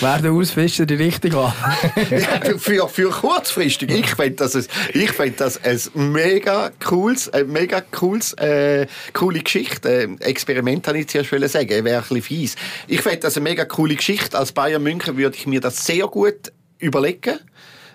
Wäre 0.00 0.22
der 0.22 0.32
Ausfischer 0.32 0.86
die 0.86 0.94
richtige 0.94 1.36
Wahl? 1.36 1.54
ja, 2.10 2.58
für, 2.58 2.88
für 2.88 3.10
kurzfristig. 3.10 3.90
Ich 3.90 4.14
finde 4.14 4.36
das, 4.36 4.54
ein, 4.54 4.66
ich 4.94 5.12
find 5.12 5.40
das 5.40 5.60
ein 5.64 6.12
mega 6.12 6.70
cooles, 6.84 7.28
ein 7.28 7.48
mega 7.48 7.80
cooles, 7.80 8.32
äh, 8.34 8.86
coole 9.12 9.40
Geschichte. 9.40 9.88
Äh, 9.88 10.08
Experiment 10.20 10.84
kann 10.84 10.96
ich 10.96 11.08
zuerst 11.08 11.30
sagen. 11.30 11.68
Wäre 11.68 11.96
ein 11.96 12.02
bisschen 12.02 12.22
fies. 12.22 12.56
Ich 12.86 13.02
finde 13.02 13.18
das 13.18 13.36
eine 13.36 13.44
mega 13.44 13.64
coole 13.64 13.96
Geschichte. 13.96 14.38
Als 14.38 14.52
Bayern 14.52 14.82
München 14.82 15.16
würde 15.16 15.36
ich 15.36 15.46
mir 15.46 15.60
das 15.60 15.84
sehr 15.84 16.06
gut 16.06 16.52
überlegen. 16.78 17.38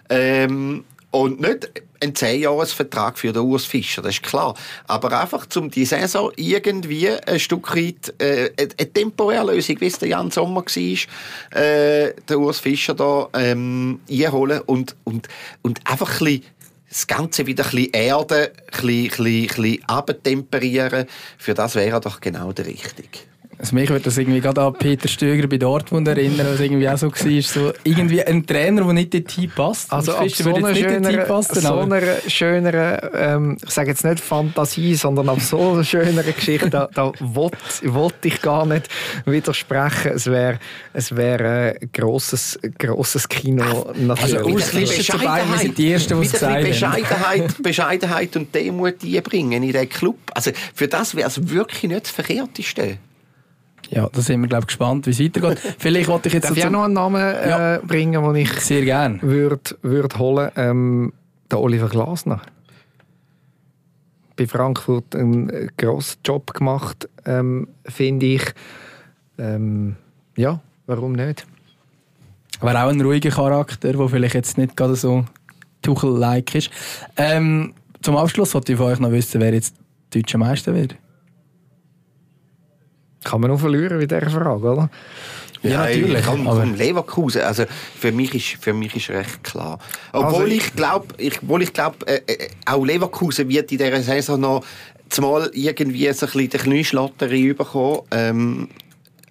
Ähm, 0.09 0.85
und 1.17 1.41
nicht 1.41 1.71
ein 1.99 2.13
10-Jahres-Vertrag 2.13 3.17
für 3.17 3.33
den 3.33 3.41
Urs 3.41 3.65
Fischer, 3.65 4.03
das 4.03 4.15
ist 4.15 4.23
klar. 4.23 4.53
Aber 4.85 5.19
einfach, 5.19 5.47
um 5.55 5.71
die 5.71 5.85
Saison 5.85 6.31
irgendwie 6.35 7.09
ein 7.09 7.39
Stück 7.39 7.75
weit, 7.75 8.13
äh, 8.21 8.51
eine 8.57 8.93
temporäre 8.93 9.53
Lösung, 9.53 9.81
wie 9.81 9.87
es 9.87 9.97
der 9.97 10.09
Jan 10.09 10.29
Sommer 10.29 10.61
war, 10.61 11.59
äh, 11.59 12.13
der 12.29 12.39
Urs 12.39 12.59
Fischer 12.59 12.93
da 12.93 13.29
ähm, 13.33 13.99
einholen 14.09 14.61
und, 14.67 14.95
und, 15.05 15.27
und 15.63 15.79
einfach 15.89 16.21
ein 16.21 16.43
das 16.89 17.05
Ganze 17.05 17.45
wieder 17.45 17.65
ein 17.65 17.71
bisschen 17.71 17.93
erden, 17.93 18.47
ein 18.47 18.51
bisschen, 18.71 18.87
ein 18.87 19.07
bisschen, 19.09 19.25
ein 19.25 19.47
bisschen 19.47 19.89
abtemperieren. 19.89 21.05
Für 21.37 21.53
das 21.53 21.75
wäre 21.75 21.99
doch 21.99 22.21
genau 22.21 22.53
der 22.53 22.65
Richtige. 22.65 23.19
Also 23.59 23.73
mich 23.73 23.89
würde 23.89 24.03
das 24.03 24.17
irgendwie 24.17 24.39
gerade 24.39 24.61
an 24.61 24.73
Peter 24.73 25.07
Stöger 25.07 25.47
bei 25.47 25.57
Dortmund 25.57 26.07
erinnern, 26.07 26.45
was 26.51 26.59
irgendwie 26.59 26.87
auch 26.87 26.97
so 26.97 27.11
war. 27.11 27.41
So 27.41 27.73
irgendwie 27.83 28.23
ein 28.23 28.45
Trainer, 28.45 28.83
der 28.83 28.93
nicht 28.93 29.15
in 29.15 29.25
Team 29.25 29.51
passt. 29.55 29.91
Also 29.91 30.13
ab 30.13 30.29
so 30.29 30.53
einer 30.53 30.75
schöneren, 30.75 31.27
passen, 31.27 31.61
so 31.61 31.79
einer 31.79 32.01
schöneren 32.27 32.99
ähm, 33.13 33.57
ich 33.65 33.73
sage 33.73 33.89
jetzt 33.89 34.03
nicht 34.03 34.19
Fantasie, 34.19 34.93
sondern 34.93 35.29
ab 35.29 35.41
so 35.41 35.71
einer 35.71 35.83
schöneren 35.83 36.23
Geschichte, 36.35 36.69
da, 36.69 36.87
da 36.93 37.11
wollte 37.19 38.27
ich 38.27 38.41
gar 38.41 38.67
nicht 38.67 38.89
widersprechen. 39.25 40.11
Es 40.13 40.27
wäre 40.27 40.59
es 40.93 41.15
wär 41.15 41.39
ein 41.39 41.89
grosses, 41.91 42.59
grosses 42.77 43.27
Kino. 43.27 43.91
Also 44.09 44.39
Auslisten 44.39 45.17
dabei, 45.19 45.41
wir 45.49 45.57
sind 45.57 45.77
die 45.77 45.91
Ersten, 45.91 46.19
die 46.19 46.25
es 46.27 46.31
gesagt 46.33 46.63
Bescheidenheit, 46.63 47.63
Bescheidenheit 47.63 48.35
und 48.35 48.53
Demut 48.53 49.03
einbringen 49.03 49.63
in 49.63 49.71
den 49.71 49.89
Club. 49.89 50.17
Also 50.35 50.51
für 50.75 50.87
das 50.87 51.15
wäre 51.15 51.27
es 51.27 51.49
wirklich 51.49 51.83
nicht 51.83 52.05
das 52.05 52.11
Verkehrteste. 52.11 52.99
Ja, 53.89 54.09
da 54.11 54.21
sind 54.21 54.41
wir 54.41 54.47
glaube 54.47 54.65
gespannt, 54.65 55.05
wie 55.07 55.11
es 55.11 55.19
weitergeht. 55.19 55.59
Vielleicht 55.77 56.07
wollte 56.07 56.27
ich 56.27 56.33
jetzt 56.33 56.49
Darf 56.49 56.57
ich 56.57 56.65
auch 56.65 56.69
noch 56.69 56.83
einen 56.83 56.93
Namen 56.93 57.21
äh, 57.21 57.49
ja. 57.49 57.79
bringen, 57.79 58.21
den 58.21 58.35
ich 58.35 58.51
sehr 58.59 58.83
gerne 58.83 59.21
würde 59.21 59.75
würd 59.81 60.17
holen. 60.17 60.51
Ähm, 60.55 61.13
der 61.49 61.59
Oliver 61.59 61.87
Glasner. 61.87 62.41
Bei 64.35 64.45
Frankfurt 64.45 65.15
einen 65.15 65.71
grossen 65.77 66.19
Job 66.23 66.53
gemacht, 66.53 67.09
ähm, 67.25 67.69
finde 67.85 68.25
ich. 68.25 68.43
Ähm, 69.37 69.95
ja, 70.35 70.59
warum 70.85 71.13
nicht? 71.13 71.47
Aber 72.59 72.71
auch 72.83 72.89
ein 72.89 73.01
ruhiger 73.01 73.29
Charakter, 73.29 73.93
der 73.93 74.09
vielleicht 74.09 74.35
jetzt 74.35 74.57
nicht 74.57 74.75
gerade 74.75 74.95
so 74.95 75.25
Tuchel-like 75.81 76.55
ist. 76.55 76.69
Ähm, 77.15 77.73
zum 78.01 78.17
Abschluss 78.17 78.53
wollte 78.53 78.73
ich 78.73 78.77
von 78.77 78.87
euch 78.87 78.99
noch 78.99 79.11
wissen, 79.11 79.41
wer 79.41 79.53
jetzt 79.53 79.75
deutscher 80.13 80.37
Meister 80.37 80.73
wird. 80.73 80.95
Kann 83.23 83.41
man 83.41 83.51
auch 83.51 83.59
verlieren 83.59 83.97
mit 83.97 84.11
dieser 84.11 84.29
Frage, 84.29 84.71
oder? 84.71 84.89
Ja, 85.63 85.79
natürlich. 85.79 86.23
Komm, 86.25 86.45
komm, 86.45 86.75
Leverkusen. 86.75 87.41
Also 87.41 87.65
für 87.99 88.11
mich 88.11 88.33
ist 88.35 88.63
für 88.63 88.73
mich 88.73 88.95
ist 88.95 89.09
recht 89.09 89.43
klar. 89.43 89.79
Obwohl 90.13 90.43
Also 90.43 90.45
ich 90.45 90.75
glaube, 90.75 91.07
ich, 91.17 91.41
obwohl 91.41 91.63
ich 91.63 91.73
glaube, 91.73 92.05
äh, 92.07 92.21
äh, 92.27 92.49
auch 92.65 92.85
Leverkusen 92.85 93.49
wird 93.49 93.71
in 93.71 93.79
dieser 93.79 94.01
Saison 94.01 94.39
noch 94.39 94.63
zumal 95.09 95.49
irgendwie 95.53 96.11
so 96.13 96.25
ein 96.25 96.31
bisschen 96.31 96.49
die 96.49 96.57
Knieschlotterie 96.57 97.53
bekommen. 97.53 98.01
Ähm, 98.11 98.69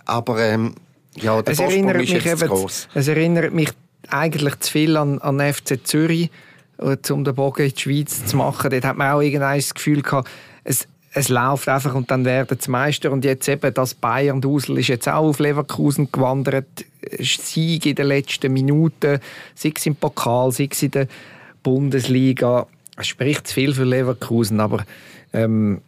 aber 0.05 0.40
ähm, 0.42 0.75
ja, 1.16 1.40
der 1.42 1.53
Es 1.53 1.59
Vorsprung 1.59 1.88
erinnert, 1.88 2.03
ist 2.03 2.12
mich 2.14 2.27
eben, 2.27 2.49
gross. 2.49 2.88
es 2.94 3.09
erinnert 3.09 3.55
mich 3.55 3.70
eigentlich 4.09 4.59
zu 4.61 4.72
viel 4.72 4.96
an, 4.96 5.18
an 5.20 5.40
FC 5.40 5.87
Zürich, 5.87 6.31
äh, 6.79 6.96
um 7.11 7.25
den 7.25 7.35
Bogen 7.35 7.62
in 7.66 7.72
die 7.72 7.81
Schweiz 7.81 8.27
zu 8.27 8.37
machen. 8.37 8.70
Dort 8.70 8.85
hat 8.85 8.96
man 8.96 9.12
auch 9.12 9.20
irgendein 9.20 9.59
das 9.59 9.75
Gefühl 9.75 10.03
gehabt, 10.03 10.29
es, 10.64 10.87
es 11.16 11.31
läuft 11.31 11.66
einfach 11.70 11.94
und 11.94 12.11
dann 12.11 12.26
werden 12.26 12.59
sie 12.61 12.70
Meister. 12.70 13.11
Und 13.11 13.24
jetzt 13.24 13.48
eben 13.48 13.72
das 13.72 13.94
Bayern 13.94 14.42
Dusel 14.42 14.79
ist 14.79 14.88
jetzt 14.88 15.09
auch 15.09 15.24
auf 15.24 15.38
Leverkusen 15.38 16.12
gewandert. 16.12 16.85
Sieg 17.18 17.87
in 17.87 17.94
den 17.94 18.09
letzten 18.09 18.52
Minuten, 18.52 19.20
sei 19.55 19.72
es 19.74 19.87
im 19.87 19.96
Pokal, 19.96 20.52
sei 20.52 20.68
es 20.70 20.83
in 20.83 20.90
der 20.90 21.09
Bundesliga. 21.62 22.66
Es 22.98 23.07
spricht 23.07 23.46
zu 23.46 23.55
viel 23.55 23.72
für 23.72 23.85
Leverkusen, 23.85 24.61
aber 24.61 24.85
ähm, 25.33 25.81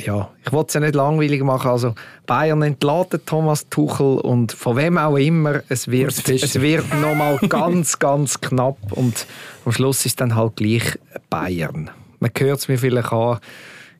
ja, 0.00 0.30
ich 0.44 0.50
wollte 0.50 0.68
es 0.68 0.74
ja 0.74 0.80
nicht 0.80 0.96
langweilig 0.96 1.44
machen. 1.44 1.70
Also 1.70 1.94
Bayern 2.26 2.62
entladen 2.62 3.20
Thomas 3.24 3.68
Tuchel 3.68 4.18
und 4.18 4.50
von 4.50 4.76
wem 4.76 4.98
auch 4.98 5.16
immer, 5.16 5.62
es 5.68 5.88
wird, 5.88 6.28
es 6.28 6.60
wird 6.60 6.92
nochmal 7.00 7.38
ganz, 7.48 7.96
ganz 8.00 8.40
knapp 8.40 8.78
und 8.90 9.26
am 9.64 9.70
Schluss 9.70 10.04
ist 10.04 10.20
dann 10.20 10.34
halt 10.34 10.56
gleich 10.56 10.98
Bayern. 11.30 11.92
Man 12.18 12.32
hört 12.36 12.58
es 12.58 12.66
mir 12.66 12.78
vielleicht 12.78 13.12
an, 13.12 13.38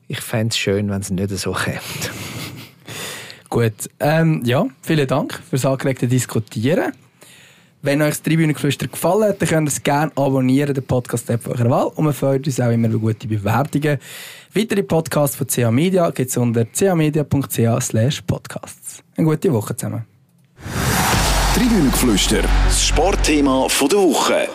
ich 0.07 0.19
fände 0.19 0.51
es 0.51 0.57
schön, 0.57 0.89
wenn 0.89 1.01
es 1.01 1.09
nicht 1.09 1.29
so 1.31 1.51
kommt. 1.51 2.11
Gut, 3.49 3.89
ähm, 3.99 4.41
ja, 4.45 4.65
vielen 4.81 5.07
Dank 5.07 5.41
fürs 5.49 5.65
angeregte 5.65 6.07
Diskutieren. 6.07 6.93
Wenn 7.81 8.01
euch 8.01 8.09
das 8.09 8.23
Tribünengeflüster 8.23 8.87
gefallen 8.87 9.29
hat, 9.29 9.41
dann 9.41 9.47
könnt 9.47 9.67
ihr 9.67 9.71
es 9.71 9.83
gerne 9.83 10.11
abonnieren, 10.15 10.73
den 10.73 10.83
Podcast-App 10.83 11.47
eurer 11.47 11.69
Wahl. 11.69 11.91
Und 11.95 12.05
wir 12.05 12.13
freuen 12.13 12.43
uns 12.43 12.59
auch 12.59 12.71
immer 12.71 12.87
über 12.87 12.97
gute 12.97 13.27
Bewertungen. 13.27 13.99
Weitere 14.55 14.81
Podcasts 14.81 15.35
von 15.35 15.45
CA 15.45 15.69
Media 15.69 16.09
gibt 16.09 16.31
es 16.31 16.37
unter 16.37 16.65
camedia.ch 16.65 18.25
podcasts. 18.25 19.03
Eine 19.15 19.27
gute 19.27 19.53
Woche 19.53 19.75
zusammen. 19.75 20.03
Tribünengeflüster, 21.53 22.41
das 22.65 22.87
Sportthema 22.87 23.69
von 23.69 23.87
der 23.87 23.99
Woche. 23.99 24.47